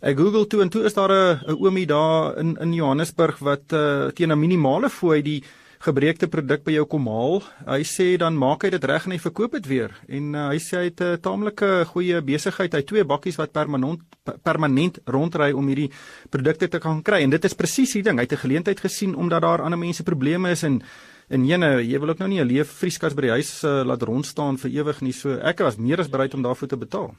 Ek 0.04 0.18
Google 0.18 0.44
toe 0.44 0.60
en 0.60 0.68
toe 0.68 0.82
is 0.84 0.94
daar 0.94 1.12
'n 1.12 1.56
oomie 1.56 1.86
daar 1.86 2.36
in 2.36 2.56
in 2.60 2.72
Johannesburg 2.72 3.38
wat 3.38 3.72
uh, 3.72 4.08
teen 4.12 4.30
'n 4.30 4.38
minimale 4.38 4.90
fooi 4.90 5.22
die 5.22 5.42
gebreekte 5.78 6.28
produk 6.28 6.64
by 6.64 6.72
jou 6.72 6.84
kom 6.84 7.06
haal. 7.06 7.42
Hy 7.66 7.82
sê 7.82 8.16
dan 8.18 8.36
maak 8.36 8.64
hy 8.64 8.70
dit 8.70 8.84
reg 8.84 9.06
en 9.06 9.12
hy 9.12 9.18
verkoop 9.18 9.52
dit 9.52 9.66
weer. 9.66 9.90
En 10.08 10.34
uh, 10.34 10.48
hy 10.48 10.58
sê 10.58 10.76
hy 10.76 10.84
het 10.90 11.00
'n 11.00 11.20
taamlike 11.20 11.86
goeie 11.92 12.20
besigheid. 12.20 12.74
Hy 12.74 12.82
twee 12.82 13.04
bakkies 13.04 13.38
wat 13.38 13.52
permanent 13.52 14.00
permanent 14.42 14.98
rondry 15.06 15.52
om 15.52 15.66
hierdie 15.66 15.90
produkte 16.30 16.68
te 16.68 16.78
kan 16.78 17.02
kry. 17.02 17.22
En 17.22 17.30
dit 17.30 17.44
is 17.44 17.54
presies 17.54 17.92
die 17.92 18.02
ding. 18.02 18.18
Hy 18.18 18.24
het 18.24 18.32
'n 18.32 18.44
geleentheid 18.44 18.80
gesien 18.80 19.14
omdat 19.14 19.42
daar 19.42 19.62
ander 19.62 19.78
mense 19.78 20.02
probleme 20.02 20.50
is 20.50 20.62
en 20.62 20.82
en 21.28 21.46
jene, 21.46 21.82
jy 21.82 21.98
wil 21.98 22.10
ook 22.10 22.18
nou 22.18 22.28
nie 22.28 22.40
'n 22.40 22.46
leef 22.46 22.68
vrieskas 22.68 23.14
by 23.14 23.22
die 23.22 23.30
huis 23.30 23.64
uh, 23.64 23.82
laat 23.82 24.02
rondstaan 24.02 24.58
vir 24.58 24.70
ewig 24.70 25.00
nie. 25.00 25.12
So 25.12 25.30
ek 25.30 25.58
was 25.58 25.76
meer 25.76 26.00
as 26.00 26.08
bereid 26.08 26.34
om 26.34 26.42
daarvoor 26.42 26.68
te 26.68 26.76
betaal. 26.76 27.14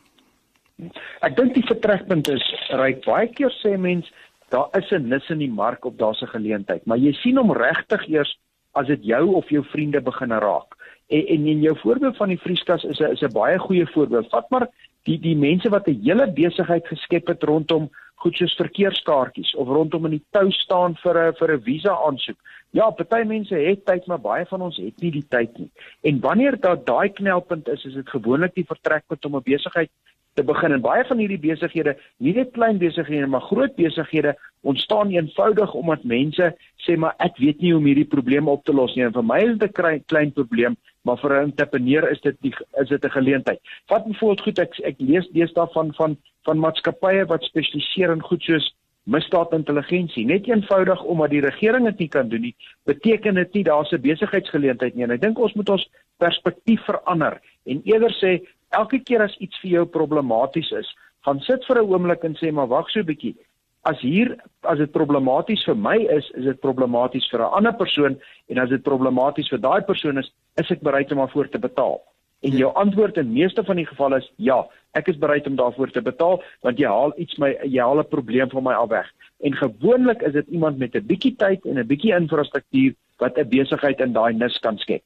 Ek 1.25 1.33
dink 1.37 1.55
die 1.55 1.65
vertrekpunt 1.65 2.27
is 2.29 2.43
ryk 2.77 2.99
baie 3.05 3.29
keer 3.33 3.53
sê 3.63 3.71
mens 3.81 4.09
daar 4.53 4.69
is 4.79 4.91
'n 4.91 5.09
nis 5.09 5.29
in 5.33 5.39
die 5.41 5.53
mark 5.61 5.85
op 5.85 5.97
daar's 5.97 6.21
'n 6.21 6.33
geleentheid, 6.33 6.85
maar 6.85 6.97
jy 6.97 7.13
sien 7.13 7.37
hom 7.37 7.51
regtig 7.51 8.07
eers 8.09 8.37
as 8.75 8.87
dit 8.87 9.03
jou 9.03 9.33
of 9.35 9.49
jou 9.49 9.63
vriende 9.73 10.01
begin 10.01 10.31
raak. 10.31 10.75
En 11.09 11.25
en 11.27 11.47
in 11.47 11.61
jou 11.61 11.75
voorbeeld 11.79 12.17
van 12.17 12.29
die 12.29 12.43
vrieskas 12.45 12.83
is 12.83 12.99
'n 12.99 13.11
is 13.11 13.23
'n 13.23 13.33
baie 13.33 13.57
goeie 13.57 13.87
voorbeeld. 13.87 14.29
Vat 14.29 14.49
maar 14.49 14.67
die 15.03 15.19
die 15.19 15.35
mense 15.35 15.69
wat 15.69 15.87
'n 15.87 16.01
hele 16.03 16.27
besigheid 16.31 16.87
geskep 16.87 17.27
het 17.27 17.43
rondom 17.43 17.89
goed 18.15 18.35
soos 18.35 18.55
verkeerskaartjies 18.55 19.55
of 19.55 19.67
rondom 19.67 20.05
in 20.05 20.11
die 20.11 20.25
tou 20.31 20.51
staan 20.51 20.95
vir 20.95 21.15
'n 21.17 21.33
vir 21.39 21.53
'n 21.53 21.61
visa 21.61 21.93
aansoek. 22.07 22.37
Ja, 22.71 22.89
party 22.89 23.23
mense 23.23 23.55
het 23.55 23.85
tyd, 23.85 24.05
maar 24.07 24.19
baie 24.19 24.45
van 24.45 24.61
ons 24.61 24.77
het 24.77 25.01
nie 25.01 25.11
die 25.11 25.27
tyd 25.27 25.57
nie. 25.57 25.71
En 26.03 26.19
wanneer 26.19 26.59
daar 26.59 26.83
daai 26.83 27.09
knelpunt 27.09 27.67
is, 27.67 27.85
is 27.85 27.93
dit 27.93 28.09
gewoonlik 28.09 28.53
die 28.53 28.65
vertrekpunt 28.65 29.25
om 29.25 29.35
'n 29.35 29.43
besigheid 29.43 29.89
te 30.37 30.45
begin 30.45 30.75
en 30.75 30.83
baie 30.85 31.05
van 31.09 31.21
hierdie 31.21 31.41
besighede, 31.41 31.95
nie 32.23 32.33
net 32.37 32.53
klein 32.53 32.77
besighede 32.81 33.27
maar 33.27 33.45
groot 33.49 33.73
besighede 33.75 34.35
ontstaan 34.61 35.13
eenvoudig 35.15 35.73
omdat 35.73 36.03
mense 36.03 36.51
sê 36.85 36.97
maar 36.97 37.17
ek 37.25 37.41
weet 37.41 37.61
nie 37.61 37.73
hoe 37.73 37.81
om 37.81 37.89
hierdie 37.89 38.09
probleme 38.11 38.53
op 38.53 38.63
te 38.67 38.75
los 38.75 38.93
nie 38.95 39.07
en 39.07 39.15
vir 39.15 39.25
my 39.25 39.39
is 39.45 39.57
dit 39.57 39.79
'n 39.81 40.03
klein 40.05 40.31
probleem 40.31 40.77
maar 41.07 41.17
vir 41.17 41.33
'n 41.33 41.49
entrepreneur 41.49 42.09
is 42.11 42.21
dit 42.21 42.37
die, 42.41 42.53
is 42.81 42.89
dit 42.89 43.05
'n 43.05 43.17
geleentheid. 43.19 43.59
Vat 43.87 44.05
byvoorbeeld 44.05 44.41
goed 44.41 44.59
ek 44.59 44.73
ek 44.83 44.97
lees 44.99 45.27
deesdae 45.33 45.67
van 45.73 45.93
van 45.93 46.17
van 46.45 46.59
maatskappye 46.59 47.25
wat 47.25 47.43
spesialiseer 47.43 48.11
in 48.11 48.21
goed 48.21 48.43
soos 48.43 48.73
misdaadintelligensie. 49.03 50.25
Net 50.25 50.47
eenvoudig 50.47 51.03
omdat 51.03 51.29
die 51.29 51.41
regering 51.41 51.85
dit 51.85 51.99
nie 51.99 52.07
kan 52.07 52.29
doen 52.29 52.41
nie, 52.41 52.55
beteken 52.85 53.35
dit 53.35 53.53
nie 53.53 53.63
daar's 53.63 53.91
'n 53.91 54.01
besigheidsgeleentheid 54.01 54.95
nie. 54.95 55.03
En 55.03 55.11
ek 55.11 55.21
dink 55.21 55.39
ons 55.39 55.53
moet 55.53 55.69
ons 55.69 55.89
perspektief 56.17 56.81
verander 56.85 57.41
en 57.65 57.81
eerder 57.83 58.11
sê 58.11 58.41
elke 58.79 58.99
keer 58.99 59.23
as 59.25 59.35
iets 59.43 59.59
vir 59.63 59.71
jou 59.71 59.85
problematies 59.85 60.71
is, 60.71 60.89
gaan 61.25 61.39
sit 61.45 61.65
vir 61.67 61.81
'n 61.81 61.89
oomblik 61.91 62.23
en 62.23 62.35
sê 62.35 62.51
maar 62.51 62.67
wag 62.67 62.89
so 62.89 62.99
'n 62.99 63.09
bietjie. 63.11 63.35
As 63.83 63.99
hier 64.01 64.35
as 64.63 64.77
dit 64.77 64.91
problematies 64.91 65.63
vir 65.65 65.75
my 65.75 65.97
is, 66.17 66.25
is 66.35 66.45
dit 66.45 66.59
problematies 66.61 67.29
vir 67.31 67.41
'n 67.41 67.53
ander 67.57 67.73
persoon 67.73 68.19
en 68.49 68.57
as 68.57 68.69
dit 68.69 68.83
problematies 68.83 69.49
vir 69.49 69.59
daai 69.59 69.81
persoon 69.81 70.17
is, 70.17 70.31
is 70.57 70.71
ek 70.71 70.81
bereid 70.81 71.11
om 71.11 71.17
daarvoor 71.17 71.49
te 71.49 71.59
betaal. 71.59 72.01
En 72.41 72.51
jou 72.51 72.73
antwoord 72.73 73.17
in 73.17 73.33
meeste 73.33 73.63
van 73.63 73.75
die 73.75 73.85
gevalle 73.85 74.17
is 74.17 74.31
ja, 74.37 74.67
ek 74.93 75.07
is 75.07 75.17
bereid 75.17 75.47
om 75.47 75.55
daarvoor 75.55 75.91
te 75.91 76.01
betaal 76.01 76.41
want 76.61 76.77
jy 76.77 76.87
haal 76.87 77.13
iets 77.17 77.37
my 77.37 77.55
jy 77.63 77.81
haal 77.81 77.99
'n 77.99 78.09
probleem 78.09 78.49
van 78.49 78.63
my 78.63 78.73
af 78.73 78.89
weg. 78.89 79.07
En 79.39 79.53
gewoonlik 79.53 80.21
is 80.21 80.33
dit 80.33 80.47
iemand 80.47 80.77
met 80.77 80.95
'n 80.95 81.05
bietjie 81.05 81.35
tyd 81.35 81.65
en 81.65 81.79
'n 81.79 81.87
bietjie 81.87 82.15
infrastruktuur 82.15 82.93
wat 83.17 83.37
'n 83.37 83.49
besigheid 83.49 83.99
in 83.99 84.13
daai 84.13 84.33
nis 84.33 84.59
kan 84.59 84.77
skep. 84.77 85.01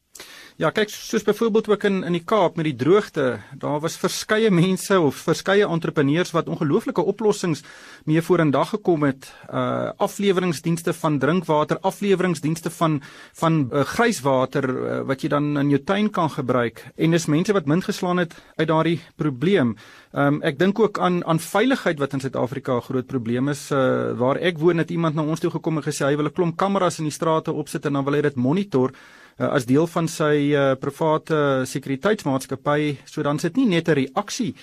Ja, 0.61 0.69
kyk, 0.69 0.91
soos 0.93 1.23
byvoorbeeld 1.25 1.67
ook 1.71 1.83
in 1.89 2.03
in 2.05 2.13
die 2.13 2.21
Kaap 2.21 2.59
met 2.59 2.67
die 2.67 2.75
droogte, 2.77 3.39
daar 3.57 3.79
was 3.81 3.95
verskeie 3.97 4.51
mense 4.53 4.99
of 5.01 5.23
verskeie 5.25 5.65
entrepreneurs 5.65 6.31
wat 6.35 6.51
ongelooflike 6.53 7.01
oplossings 7.01 7.63
mee 8.05 8.21
vorendag 8.21 8.69
gekom 8.75 9.07
het. 9.07 9.31
Uh 9.49 9.89
afleweringsdienste 9.97 10.93
van 10.93 11.17
drinkwater, 11.19 11.79
afleweringsdienste 11.81 12.69
van 12.69 12.99
van 13.41 13.57
uh, 13.71 13.81
grijswater 13.81 14.67
uh, 14.69 14.99
wat 15.09 15.25
jy 15.25 15.31
dan 15.33 15.57
in 15.57 15.71
jou 15.73 15.79
tuin 15.83 16.11
kan 16.13 16.29
gebruik. 16.29 16.83
En 16.95 17.17
dis 17.17 17.25
mense 17.25 17.53
wat 17.57 17.65
min 17.65 17.81
geslaan 17.81 18.21
het 18.21 18.35
uit 18.55 18.67
daardie 18.67 18.99
probleem. 19.15 19.73
Um 20.13 20.43
ek 20.45 20.59
dink 20.59 20.79
ook 20.79 20.99
aan 20.99 21.23
aan 21.25 21.39
veiligheid 21.39 21.97
wat 21.97 22.13
in 22.13 22.21
Suid-Afrika 22.21 22.75
'n 22.75 22.85
groot 22.91 23.07
probleem 23.07 23.49
is. 23.49 23.71
Uh 23.71 24.13
waar 24.13 24.37
ek 24.37 24.59
woon 24.59 24.77
het 24.77 24.91
iemand 24.91 25.15
na 25.15 25.25
ons 25.25 25.39
toe 25.39 25.51
gekom 25.51 25.81
en 25.81 25.89
gesê 25.89 26.05
hy 26.05 26.15
wil 26.15 26.29
'n 26.29 26.37
klomp 26.37 26.57
kameras 26.57 26.99
in 26.99 27.09
die 27.09 27.17
strate 27.17 27.51
opsit 27.51 27.85
en 27.85 27.93
dan 27.93 28.05
wil 28.05 28.13
hy 28.13 28.21
dit 28.21 28.35
monitor 28.35 28.93
uh, 29.41 29.49
as 29.55 29.65
deel 29.65 29.87
van 29.87 30.07
sy 30.07 30.51
uh, 30.53 30.75
private 30.79 31.65
sekuriteitsmaatskappy, 31.65 32.97
so 33.05 33.23
dan 33.25 33.39
sit 33.39 33.57
nie 33.57 33.65
net 33.65 33.89
'n 33.89 33.97
reaksie 34.03 34.53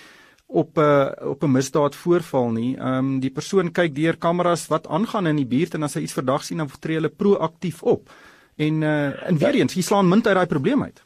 op 0.47 0.77
'n 0.77 0.81
uh, 0.81 1.29
op 1.29 1.43
'n 1.43 1.51
misdaad 1.51 1.95
voorval 1.95 2.49
nie. 2.51 2.77
Ehm 2.77 2.97
um, 2.97 3.19
die 3.19 3.31
persoon 3.31 3.71
kyk 3.71 3.95
deur 3.95 4.17
kameras 4.17 4.67
wat 4.67 4.87
aangaan 4.87 5.27
in 5.27 5.35
die 5.35 5.45
buurt 5.45 5.73
en 5.73 5.83
as 5.83 5.93
hy 5.93 6.01
iets 6.01 6.17
verdag 6.17 6.43
sien, 6.43 6.57
dan 6.57 6.69
tree 6.79 6.95
hulle 6.95 7.09
proaktief 7.09 7.83
op. 7.83 8.09
En 8.57 8.81
uh 8.81 9.27
en 9.27 9.37
weer 9.37 9.55
eens, 9.55 9.73
hier 9.73 9.83
slaan 9.83 10.07
munt 10.07 10.27
uit 10.27 10.35
daai 10.35 10.47
probleem 10.47 10.83
uit. 10.83 11.03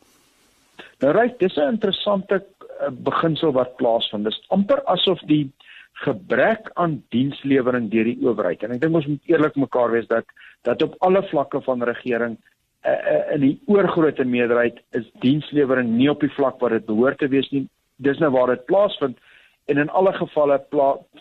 Nou 0.99 1.11
reg, 1.11 1.37
dis 1.37 1.55
'n 1.55 1.73
interessante 1.73 2.45
beginsel 2.91 3.51
wat 3.51 3.75
plaasvind. 3.75 4.23
Dis 4.23 4.45
amper 4.47 4.83
asof 4.85 5.19
die 5.19 5.51
gebrek 6.03 6.71
aan 6.73 7.03
dienslewering 7.09 7.89
deur 7.91 8.07
die 8.09 8.17
owerheid 8.25 8.63
en 8.65 8.73
ek 8.75 8.81
dink 8.81 8.97
ons 8.97 9.07
moet 9.07 9.29
eerlik 9.29 9.55
mekaar 9.55 9.93
wees 9.93 10.07
dat 10.09 10.25
dat 10.67 10.81
op 10.81 10.95
alle 11.05 11.21
vlakke 11.29 11.61
van 11.61 11.83
regering 11.83 12.37
uh, 12.85 13.33
in 13.35 13.41
die 13.41 13.53
oorgrootste 13.71 14.25
meerderheid 14.25 14.79
is 14.91 15.05
dienslewering 15.23 15.89
nie 15.97 16.09
op 16.11 16.23
die 16.23 16.31
vlak 16.35 16.59
wat 16.61 16.71
dit 16.71 16.85
behoort 16.85 17.19
te 17.19 17.27
wees 17.27 17.49
nie. 17.51 17.67
Dis 18.03 18.19
nou 18.19 18.31
waar 18.35 18.55
dit 18.55 18.65
plaasvind 18.65 19.19
en 19.71 19.77
in 19.79 19.89
alle 19.89 20.11
gevalle 20.13 20.57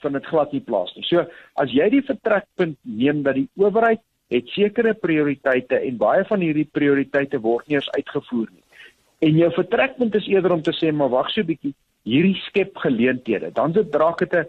vind 0.03 0.17
dit 0.19 0.27
glad 0.27 0.53
nie 0.53 0.65
plaas 0.67 0.95
nie. 0.97 1.05
So 1.07 1.27
as 1.63 1.71
jy 1.71 1.89
die 1.93 2.03
vertrekpunt 2.07 2.79
neem 2.83 3.23
dat 3.23 3.39
die 3.39 3.49
owerheid 3.61 4.03
het 4.33 4.49
sekere 4.49 4.95
prioriteite 4.95 5.79
en 5.79 6.01
baie 6.01 6.25
van 6.25 6.43
hierdie 6.43 6.69
prioriteite 6.73 7.39
word 7.45 7.69
nie 7.69 7.79
eens 7.79 7.91
uitgevoer 7.95 8.49
nie. 8.51 8.65
En 9.23 9.39
jou 9.39 9.53
vertrekpunt 9.55 10.15
is 10.19 10.27
eerder 10.27 10.57
om 10.57 10.63
te 10.67 10.75
sê 10.75 10.91
maar 10.91 11.13
wag 11.13 11.31
so 11.31 11.41
'n 11.41 11.47
bietjie, 11.47 11.75
hierdie 12.03 12.41
skep 12.49 12.77
geleenthede. 12.77 13.53
Dan 13.53 13.73
se 13.73 13.89
draak 13.89 14.19
dit 14.19 14.35
'n 14.35 14.47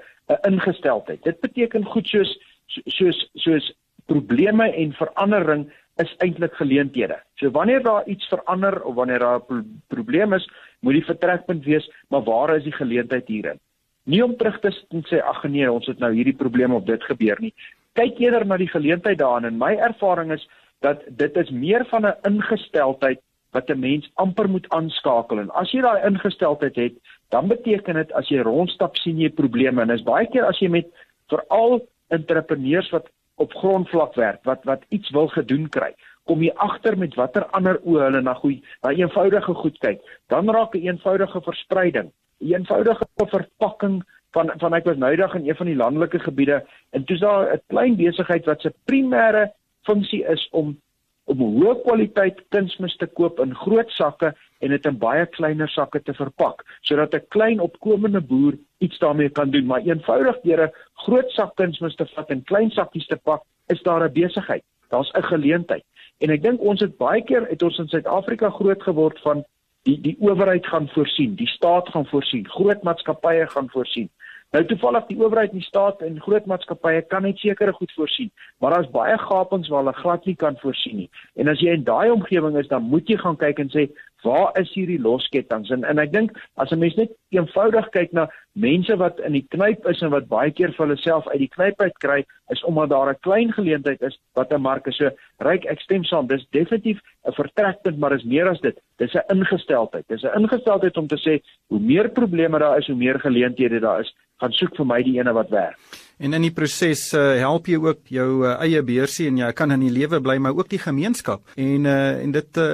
ingesteldheid. 0.49 1.23
Dit 1.23 1.39
beteken 1.39 1.85
goed 1.85 2.07
soos 2.07 2.39
soos 2.67 3.29
soos 3.35 3.73
probleme 4.05 4.71
en 4.73 4.93
verandering 4.93 5.71
is 6.01 6.15
eintlik 6.17 6.55
geleenthede. 6.57 7.19
So 7.35 7.51
wanneer 7.51 7.83
daar 7.83 8.07
iets 8.07 8.27
verander 8.27 8.81
of 8.83 8.95
wanneer 8.95 9.19
daar 9.19 9.39
'n 9.39 9.45
pro 9.45 9.61
probleem 9.87 10.33
is, 10.33 10.49
moet 10.79 10.93
die 10.93 11.05
vertrekpunt 11.05 11.63
wees, 11.65 11.91
maar 12.09 12.23
waar 12.23 12.55
is 12.55 12.63
die 12.63 12.75
geleentheid 12.75 13.27
hierin? 13.27 13.59
Nie 14.03 14.23
om 14.23 14.35
terug 14.37 14.59
te 14.59 14.71
sê 14.89 15.21
ag 15.21 15.43
nee, 15.43 15.71
ons 15.71 15.85
het 15.85 15.99
nou 15.99 16.13
hierdie 16.13 16.35
probleem 16.35 16.73
of 16.73 16.83
dit 16.83 17.03
gebeur 17.03 17.37
nie. 17.39 17.53
Kyk 17.93 18.19
eerder 18.19 18.45
na 18.45 18.57
die 18.57 18.67
geleentheid 18.67 19.17
daarin 19.17 19.45
en 19.45 19.57
my 19.57 19.75
ervaring 19.75 20.31
is 20.31 20.47
dat 20.79 21.03
dit 21.07 21.37
is 21.37 21.49
meer 21.49 21.85
van 21.85 22.05
'n 22.05 22.15
ingesteldheid 22.23 23.21
wat 23.51 23.69
'n 23.69 23.79
mens 23.79 24.11
amper 24.13 24.49
moet 24.49 24.69
aanskakel 24.69 25.39
en 25.39 25.49
as 25.49 25.71
jy 25.71 25.81
daai 25.81 26.05
ingesteldheid 26.05 26.75
het, 26.75 26.93
dan 27.29 27.47
beteken 27.47 27.93
dit 27.93 28.11
as 28.13 28.29
jy 28.29 28.41
rondstap 28.41 28.97
sien 28.97 29.19
jy 29.19 29.29
probleme 29.29 29.81
en 29.81 29.89
is 29.89 30.03
baie 30.03 30.27
keer 30.27 30.45
as 30.45 30.59
jy 30.59 30.69
met 30.69 30.87
veral 31.29 31.81
entrepreneurs 32.07 32.89
wat 32.89 33.09
op 33.35 33.53
grondvlak 33.53 34.15
werk 34.15 34.43
wat 34.43 34.63
wat 34.63 34.83
iets 34.89 35.09
wil 35.09 35.27
gedoen 35.27 35.69
kry 35.69 35.93
kom 36.29 36.43
jy 36.43 36.51
agter 36.55 36.97
met 36.97 37.15
watter 37.19 37.45
ander 37.57 37.79
oë 37.83 38.07
hulle 38.07 38.21
na 38.21 38.33
goeie 38.39 38.61
na 38.83 38.93
eenvoudige 38.95 39.53
goed 39.61 39.79
kyk 39.85 40.01
dan 40.33 40.49
raak 40.49 40.75
'n 40.75 40.87
eenvoudige 40.87 41.41
verspreiding 41.41 42.11
'n 42.41 42.53
eenvoudige 42.53 43.07
verpakking 43.17 44.03
van 44.31 44.51
van 44.57 44.73
ek 44.73 44.85
was 44.85 44.97
noudag 44.97 45.35
in 45.35 45.49
een 45.49 45.55
van 45.55 45.65
die 45.65 45.75
landelike 45.75 46.19
gebiede 46.19 46.63
en 46.91 47.05
toe's 47.05 47.19
daar 47.19 47.53
'n 47.53 47.61
klein 47.67 47.95
besigheid 47.95 48.45
wat 48.45 48.61
se 48.61 48.73
primêre 48.91 49.51
funksie 49.81 50.23
is 50.25 50.47
om 50.51 50.77
om 51.25 51.39
hoë 51.39 51.81
kwaliteit 51.83 52.41
kunsmis 52.49 52.95
te 52.99 53.07
koop 53.07 53.39
in 53.39 53.55
groot 53.55 53.89
sakke 53.89 54.33
en 54.63 54.73
dit 54.75 54.85
in 54.89 54.99
baie 54.99 55.25
kleiner 55.35 55.69
sakke 55.69 56.01
te 56.01 56.15
verpak 56.17 56.63
sodat 56.81 57.15
'n 57.15 57.27
klein 57.35 57.59
opkomende 57.59 58.21
boer 58.21 58.57
iets 58.79 58.99
daarmee 58.99 59.29
kan 59.29 59.51
doen. 59.51 59.65
Maar 59.65 59.81
eenvoudig 59.81 60.41
deur 60.43 60.63
'n 60.63 60.73
groot 61.05 61.29
sak 61.31 61.55
kunsmis 61.55 61.95
te 61.95 62.05
vat 62.15 62.29
en 62.29 62.43
klein 62.43 62.71
sakkies 62.71 63.07
te 63.07 63.19
pak 63.23 63.41
is 63.67 63.81
daar 63.83 64.03
'n 64.03 64.13
besigheid. 64.13 64.63
Daar's 64.89 65.11
'n 65.13 65.23
geleentheid. 65.23 65.83
En 66.19 66.29
ek 66.29 66.41
dink 66.41 66.61
ons 66.61 66.79
het 66.79 66.97
baie 66.97 67.23
keer 67.23 67.47
het 67.49 67.63
ons 67.63 67.77
in 67.77 67.87
Suid-Afrika 67.87 68.49
groot 68.49 68.83
geword 68.83 69.19
van 69.19 69.43
die 69.83 70.01
die 70.01 70.17
owerheid 70.19 70.65
gaan 70.65 70.87
voorsien 70.87 71.35
die 71.35 71.47
staat 71.47 71.89
gaan 71.89 72.05
voorsien 72.05 72.47
groot 72.47 72.83
maatskappye 72.83 73.47
gaan 73.47 73.69
voorsien. 73.69 74.09
Nou 74.53 74.61
toevallig 74.69 75.07
die 75.09 75.17
owerheid 75.17 75.49
en 75.49 75.63
die 75.63 75.65
staat 75.65 76.01
en 76.05 76.19
groot 76.21 76.45
maatskappye 76.45 77.01
kan 77.09 77.25
net 77.25 77.39
sekere 77.41 77.73
goed 77.73 77.91
voorsien, 77.97 78.29
maar 78.61 78.75
daar's 78.75 78.91
baie 78.93 79.15
gapings 79.17 79.69
waar 79.73 79.81
hulle 79.81 79.93
glad 79.97 80.27
nie 80.29 80.35
kan 80.35 80.59
voorsien 80.61 80.99
nie. 81.01 81.09
En 81.33 81.49
as 81.49 81.61
jy 81.63 81.73
in 81.73 81.85
daai 81.87 82.11
omgewing 82.13 82.59
is, 82.61 82.69
dan 82.69 82.85
moet 82.91 83.09
jy 83.09 83.17
gaan 83.17 83.39
kyk 83.41 83.63
en 83.63 83.71
sê, 83.73 83.87
waar 84.23 84.51
is 84.59 84.71
hierdie 84.73 84.99
losketTINGS? 85.01 85.71
En 85.75 85.83
en 85.83 85.99
ek 85.99 86.11
dink 86.11 86.31
as 86.55 86.71
'n 86.71 86.79
mens 86.79 86.95
net 86.95 87.11
eenvoudig 87.31 87.89
kyk 87.89 88.11
na 88.13 88.27
mense 88.53 88.95
wat 88.97 89.19
in 89.19 89.33
die 89.33 89.45
knyp 89.49 89.85
is 89.89 90.01
en 90.01 90.09
wat 90.09 90.27
baie 90.27 90.51
keer 90.51 90.71
vir 90.71 90.85
hulle 90.85 90.97
self 90.97 91.27
uit 91.27 91.39
die 91.39 91.53
knyp 91.55 91.81
uit 91.81 91.97
kry, 91.99 92.25
is 92.49 92.63
omdat 92.63 92.89
daar 92.89 93.09
'n 93.09 93.21
klein 93.21 93.51
geleentheid 93.51 94.01
is 94.01 94.19
wat 94.33 94.53
'n 94.53 94.61
mark 94.61 94.87
is. 94.87 94.97
So 94.97 95.09
ryk 95.39 95.65
ek 95.65 95.81
stem 95.81 96.03
saam, 96.03 96.27
dis 96.27 96.45
definitief 96.51 96.99
'n 97.25 97.31
vertrekpunt, 97.31 97.97
maar 97.99 98.13
is 98.13 98.23
meer 98.23 98.49
as 98.49 98.59
dit. 98.61 98.79
Dis 98.97 99.13
'n 99.13 99.23
ingesteldheid. 99.29 100.07
Dis 100.07 100.23
'n 100.23 100.39
ingesteldheid 100.41 100.97
om 100.97 101.07
te 101.07 101.17
sê 101.17 101.41
hoe 101.69 101.79
meer 101.79 102.09
probleme 102.09 102.59
daar 102.59 102.77
is, 102.77 102.87
hoe 102.87 102.95
meer 102.95 103.19
geleenthede 103.19 103.79
daar 103.79 103.99
is, 103.99 104.15
gaan 104.43 104.57
soek 104.59 104.75
vir 104.79 104.89
my 104.89 104.99
die 105.05 105.15
ene 105.19 105.33
wat 105.35 105.53
werk. 105.53 105.79
En 106.23 106.35
in 106.37 106.45
die 106.45 106.53
proses 106.53 107.07
uh, 107.17 107.33
help 107.41 107.67
jy 107.67 107.79
ook 107.81 108.11
jou 108.13 108.43
uh, 108.43 108.57
eie 108.63 108.83
beursie 108.85 109.29
en 109.31 109.39
jy 109.41 109.49
kan 109.57 109.73
in 109.75 109.87
die 109.87 109.93
lewe 109.93 110.21
bly 110.23 110.37
maar 110.43 110.55
ook 110.55 110.69
die 110.69 110.81
gemeenskap. 110.83 111.41
En 111.55 111.89
uh, 111.89 112.21
en 112.21 112.35
dit 112.35 112.61
uh, 112.61 112.69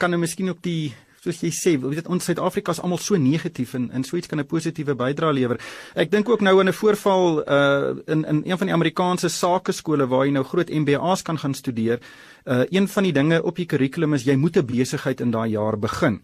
kan 0.00 0.12
nou 0.12 0.20
miskien 0.20 0.50
ook 0.50 0.62
die 0.64 0.92
soos 1.20 1.42
jy 1.44 1.50
sê, 1.52 1.74
weet 1.76 2.08
ons 2.08 2.24
Suid-Afrika 2.24 2.72
is 2.72 2.80
almal 2.80 3.00
so 3.02 3.18
negatief 3.20 3.74
en 3.76 3.90
in 3.96 4.04
so 4.08 4.16
iets 4.16 4.28
kan 4.28 4.40
'n 4.40 4.48
positiewe 4.48 4.94
bydrae 4.96 5.32
lewer. 5.36 5.58
Ek 5.94 6.10
dink 6.10 6.28
ook 6.28 6.40
nou 6.40 6.60
in 6.60 6.68
'n 6.68 6.72
voorval 6.72 7.44
uh 7.44 7.96
in 8.06 8.24
in 8.24 8.42
een 8.46 8.58
van 8.58 8.66
die 8.66 8.74
Amerikaanse 8.74 9.28
sakeskole 9.28 10.08
waar 10.08 10.24
jy 10.24 10.32
nou 10.32 10.44
groot 10.44 10.70
MBA's 10.70 11.22
kan 11.22 11.38
gaan 11.38 11.54
studeer. 11.54 12.00
Uh 12.46 12.64
een 12.70 12.88
van 12.88 13.02
die 13.04 13.12
dinge 13.12 13.42
op 13.42 13.56
die 13.56 13.66
kurrikulum 13.66 14.14
is 14.14 14.24
jy 14.24 14.36
moet 14.36 14.56
'n 14.56 14.66
besigheid 14.66 15.20
in 15.20 15.30
daai 15.30 15.50
jaar 15.50 15.78
begin. 15.78 16.22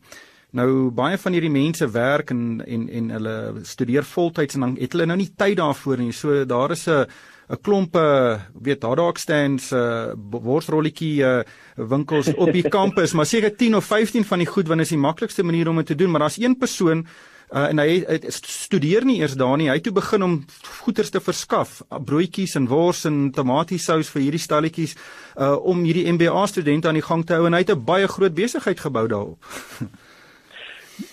Nou 0.51 0.91
baie 0.91 1.19
van 1.19 1.33
hierdie 1.33 1.51
mense 1.51 1.91
werk 1.91 2.31
en 2.31 2.63
en 2.67 2.89
en 2.89 3.11
hulle 3.11 3.37
studeer 3.63 4.05
voltyds 4.05 4.55
en 4.55 4.61
dan 4.61 4.77
het 4.79 4.93
hulle 4.93 5.07
nou 5.07 5.19
nie 5.19 5.33
tyd 5.37 5.57
daarvoor 5.57 5.99
nie. 5.99 6.13
So 6.13 6.45
daar 6.45 6.71
is 6.71 6.87
'n 6.87 7.07
'n 7.49 7.61
klompe 7.63 8.41
weet 8.63 8.81
daar 8.81 8.97
dalk 8.97 9.19
stands 9.19 9.71
uh, 9.73 10.13
worsrolletjie 10.31 11.23
uh, 11.23 11.41
winkels 11.75 12.35
op 12.35 12.53
die 12.53 12.69
kampus, 12.79 13.13
maar 13.13 13.27
seker 13.27 13.57
10 13.57 13.77
of 13.77 13.85
15 13.85 14.25
van 14.25 14.39
die 14.39 14.47
goed 14.47 14.67
wanneer 14.67 14.85
is 14.85 14.95
die 14.95 14.99
maklikste 14.99 15.43
manier 15.43 15.69
om 15.69 15.77
dit 15.77 15.87
te 15.87 15.95
doen, 15.95 16.11
maar 16.11 16.21
daar's 16.21 16.41
een 16.41 16.59
persoon 16.59 17.07
uh, 17.53 17.69
en 17.69 17.79
hy, 17.79 18.03
hy 18.09 18.19
studeer 18.31 19.05
nie 19.07 19.21
eers 19.21 19.37
daar 19.39 19.57
nie. 19.57 19.69
Hy 19.69 19.79
het 19.79 19.87
toe 19.87 19.95
begin 19.95 20.23
om 20.23 20.35
goederes 20.83 21.11
te 21.11 21.23
verskaf, 21.23 21.83
broodjies 21.89 22.57
en 22.59 22.67
wors 22.67 23.05
en 23.05 23.31
tomatiesous 23.31 24.11
vir 24.11 24.23
hierdie 24.27 24.43
stalletjies 24.43 24.97
uh, 25.37 25.55
om 25.55 25.85
hierdie 25.87 26.09
MBA 26.13 26.47
studente 26.51 26.89
aan 26.91 26.99
die 26.99 27.07
gang 27.07 27.23
te 27.27 27.39
hou 27.39 27.47
en 27.47 27.55
hy 27.55 27.63
het 27.63 27.71
'n 27.71 27.85
baie 27.85 28.09
groot 28.09 28.35
besigheid 28.35 28.81
gebou 28.81 29.07
daarop. 29.07 29.39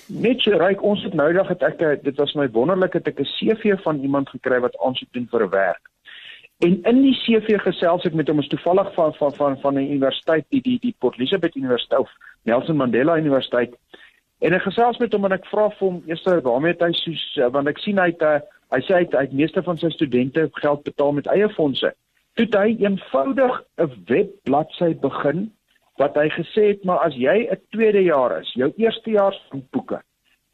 Net 0.07 0.41
so 0.41 0.57
ryk 0.57 0.83
ons 0.83 1.03
het 1.03 1.13
nou 1.13 1.31
dag 1.33 1.47
het 1.47 1.63
ek 1.63 1.81
dit 2.03 2.17
was 2.17 2.33
my 2.39 2.47
wonderlik 2.51 2.93
het 2.93 3.07
ek 3.07 3.19
'n 3.19 3.31
CV 3.35 3.75
van 3.83 3.99
iemand 3.99 4.29
gekry 4.29 4.59
wat 4.59 4.77
aansoek 4.79 5.11
doen 5.11 5.27
vir 5.31 5.43
'n 5.43 5.49
werk. 5.49 5.89
En 6.59 6.79
in 6.83 7.01
die 7.01 7.17
CV 7.23 7.59
gesels 7.59 8.05
ek 8.05 8.13
met 8.13 8.27
hom 8.27 8.39
is 8.39 8.47
toevallig 8.47 8.93
van 8.93 9.13
van 9.13 9.33
van 9.33 9.57
van 9.59 9.75
'n 9.75 9.91
universiteit 9.91 10.45
die 10.49 10.61
die 10.61 10.79
die 10.79 10.95
Port 10.99 11.17
Elizabeth 11.17 11.55
Universiteit 11.55 11.99
of 11.99 12.11
Nelson 12.43 12.77
Mandela 12.77 13.17
Universiteit. 13.17 13.75
En 14.39 14.53
ek 14.53 14.61
gesels 14.61 14.97
met 14.97 15.13
hom 15.13 15.25
en 15.25 15.31
ek 15.31 15.45
vra 15.45 15.69
vir 15.69 15.87
hom 15.87 16.03
eers 16.07 16.23
waarmee 16.23 16.75
hy 16.79 16.91
soos 16.91 17.37
eh, 17.37 17.49
want 17.51 17.67
ek 17.67 17.77
sien 17.77 17.97
hy 17.97 18.07
het 18.11 18.21
eh, 18.21 18.39
hy 18.71 18.79
sê 18.79 18.93
hy 18.93 19.03
het, 19.05 19.13
hy 19.13 19.21
het 19.21 19.33
meeste 19.33 19.63
van 19.63 19.77
sy 19.77 19.89
studente 19.89 20.49
geld 20.53 20.83
betaal 20.83 21.11
met 21.11 21.27
eie 21.27 21.49
fondse. 21.49 21.93
Toe 22.35 22.47
hy 22.51 22.75
eenvoudig 22.79 23.63
'n 23.77 23.91
webbladsy 24.07 24.93
begin 24.99 25.51
wat 26.01 26.15
hy 26.15 26.29
gesê 26.29 26.67
het 26.73 26.83
maar 26.85 27.05
as 27.05 27.15
jy 27.15 27.47
'n 27.51 27.61
tweede 27.71 28.03
jaar 28.03 28.39
is, 28.41 28.53
jou 28.53 28.71
eerste 28.77 29.11
jaar 29.11 29.35
handboeke, 29.49 30.01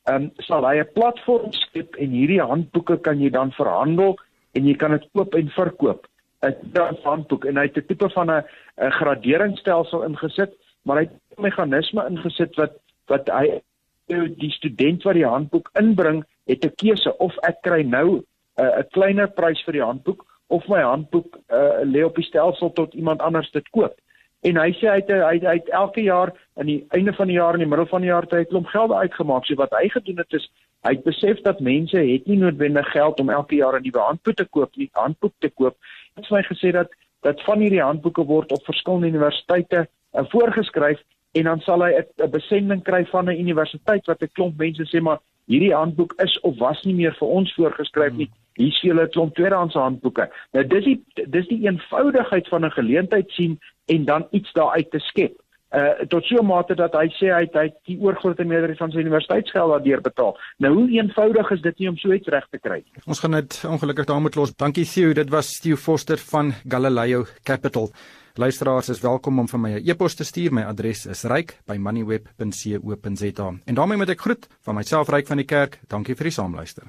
ehm 0.09 0.23
um, 0.23 0.31
sal 0.37 0.65
hy 0.67 0.79
'n 0.79 0.93
platform 0.93 1.51
skep 1.51 1.95
en 1.95 2.09
hierdie 2.09 2.41
handboeke 2.41 2.97
kan 2.97 3.19
jy 3.19 3.29
dan 3.29 3.51
verhandel 3.51 4.17
en 4.53 4.65
jy 4.65 4.75
kan 4.75 4.91
dit 4.91 5.07
koop 5.13 5.35
en 5.35 5.49
verkoop. 5.49 6.07
'n 6.41 6.97
handboek 7.03 7.45
en 7.45 7.57
hy 7.57 7.63
het 7.63 7.77
'n 7.77 7.87
tipe 7.87 8.09
van 8.09 8.31
'n 8.31 8.43
'n 8.77 8.91
graderingsstelsel 8.91 10.03
ingesit, 10.03 10.53
maar 10.83 10.97
hy 10.97 11.03
het 11.03 11.15
'n 11.37 11.41
meganisme 11.41 12.07
ingesit 12.09 12.55
wat 12.55 12.73
wat 13.07 13.27
hy 13.29 13.61
die 14.37 14.51
student 14.51 15.03
wat 15.03 15.13
die 15.13 15.25
handboek 15.25 15.69
inbring, 15.79 16.23
het 16.45 16.65
'n 16.65 16.75
keuse 16.75 17.17
of 17.17 17.37
ek 17.41 17.61
kry 17.61 17.81
nou 17.81 18.07
'n 18.17 18.23
uh, 18.61 18.79
'n 18.79 18.87
kleiner 18.91 19.27
prys 19.27 19.61
vir 19.63 19.73
die 19.73 19.83
handboek 19.83 20.25
of 20.47 20.67
my 20.67 20.81
handboek 20.81 21.37
uh, 21.53 21.81
lê 21.83 22.03
op 22.05 22.15
die 22.15 22.25
stelsel 22.25 22.73
tot 22.73 22.93
iemand 22.93 23.21
anders 23.21 23.51
dit 23.51 23.69
koop. 23.69 23.95
En 24.47 24.55
hy 24.55 24.69
sê 24.77 24.87
hy 24.87 24.99
het 25.01 25.09
hy 25.11 25.33
het, 25.35 25.43
hy 25.43 25.55
het 25.57 25.69
elke 25.75 26.01
jaar 26.01 26.31
aan 26.55 26.69
die 26.71 26.79
einde 26.95 27.13
van 27.13 27.27
die 27.27 27.35
jaar 27.35 27.57
en 27.57 27.63
die 27.63 27.67
middel 27.67 27.89
van 27.91 28.05
die 28.05 28.11
jaar 28.11 28.27
tyd 28.27 28.47
klomp 28.47 28.69
geld 28.71 28.91
uitgemaak. 28.91 29.45
So 29.45 29.59
wat 29.59 29.75
hy 29.75 29.89
gedoen 29.91 30.21
het 30.23 30.33
is 30.37 30.47
hy 30.87 30.93
het 30.95 31.03
besef 31.03 31.41
dat 31.43 31.59
mense 31.59 31.99
het 31.99 32.27
nie 32.27 32.37
noodwendig 32.39 32.87
geld 32.93 33.19
om 33.19 33.29
elke 33.29 33.55
jaar 33.55 33.75
'n 33.79 33.83
nuwe 33.83 33.99
handboek 33.99 34.35
te 34.35 34.45
koop 34.45 34.75
nie, 34.75 34.89
handboek 34.93 35.33
te 35.39 35.49
koop. 35.49 35.75
Hy 36.15 36.21
het 36.21 36.27
vir 36.27 36.37
my 36.37 36.43
gesê 36.47 36.71
dat 36.71 36.89
dat 37.21 37.41
van 37.43 37.59
hierdie 37.59 37.83
handboeke 37.83 38.23
word 38.23 38.51
op 38.51 38.63
verskillende 38.63 39.07
universiteite 39.07 39.87
uh, 40.13 40.23
voorgeskryf 40.31 41.01
en 41.31 41.43
dan 41.43 41.59
sal 41.59 41.83
hy 41.83 41.91
'n 41.99 42.31
besending 42.31 42.83
kry 42.83 43.05
van 43.05 43.29
'n 43.29 43.39
universiteit 43.39 44.05
wat 44.05 44.21
'n 44.23 44.31
klomp 44.33 44.57
mense 44.57 44.87
sê 44.87 45.01
maar 45.01 45.19
hierdie 45.47 45.75
handboek 45.75 46.13
is 46.23 46.39
of 46.39 46.57
was 46.57 46.83
nie 46.83 46.93
meer 46.93 47.15
vir 47.19 47.27
ons 47.27 47.53
voorgeskryf 47.53 48.13
nie. 48.13 48.29
Hier 48.59 48.75
sien 48.75 48.91
hulle 48.91 49.07
'n 49.07 49.13
klomp 49.15 49.35
tweedehandse 49.35 49.79
handboeke. 49.79 50.29
Nou 50.53 50.67
dis 50.67 50.83
die 50.83 51.03
dis 51.35 51.47
die 51.47 51.63
eenvoudigheid 51.67 52.47
van 52.47 52.65
'n 52.65 52.77
geleentheid 52.77 53.31
sien 53.31 53.59
en 53.87 54.05
dan 54.05 54.27
iets 54.31 54.51
daaruit 54.53 54.91
te 54.91 54.99
skep. 54.99 55.35
Uh 55.71 56.01
tot 56.09 56.25
so 56.25 56.35
'n 56.41 56.45
mate 56.45 56.75
dat 56.75 56.93
hy 56.93 57.07
sê 57.07 57.25
hy 57.29 57.39
het, 57.45 57.53
hy 57.53 57.63
het 57.69 57.77
die 57.85 57.99
oorgrootste 58.01 58.43
meerderheid 58.43 58.77
van 58.77 58.91
sy 58.91 58.97
universiteitsgeld 58.97 59.69
daardeur 59.69 60.01
betaal. 60.01 60.37
Nou 60.57 60.73
hoe 60.73 60.89
eenvoudig 60.89 61.51
is 61.51 61.61
dit 61.61 61.79
nie 61.79 61.89
om 61.89 61.97
so 61.97 62.13
iets 62.13 62.27
reg 62.27 62.47
te 62.49 62.59
kry 62.59 62.83
nie. 62.83 62.93
Ons 63.05 63.19
gaan 63.19 63.31
dit 63.31 63.63
ongelukkig 63.69 64.05
daar 64.05 64.21
moet 64.21 64.35
los. 64.35 64.55
Dankie 64.55 64.85
Theo, 64.85 65.13
dit 65.13 65.29
was 65.29 65.59
Theo 65.59 65.75
Foster 65.75 66.17
van 66.17 66.53
Galileo 66.67 67.25
Capital. 67.43 67.89
Luisteraars 68.33 68.89
is 68.89 69.01
welkom 69.01 69.39
om 69.39 69.47
vir 69.47 69.59
my 69.59 69.71
'n 69.71 69.89
e-pos 69.89 70.15
te 70.15 70.23
stuur. 70.23 70.53
My 70.53 70.63
adres 70.63 71.05
is 71.05 71.23
ryk@moneyweb.co.za. 71.23 73.53
En 73.65 73.75
daarmee 73.75 73.97
moet 73.97 74.09
ek 74.09 74.21
groet 74.21 74.47
van 74.61 74.75
myself 74.75 75.09
Ryk 75.09 75.27
van 75.27 75.37
die 75.37 75.45
Kerk. 75.45 75.79
Dankie 75.87 76.15
vir 76.15 76.23
die 76.23 76.33
saamluister. 76.33 76.83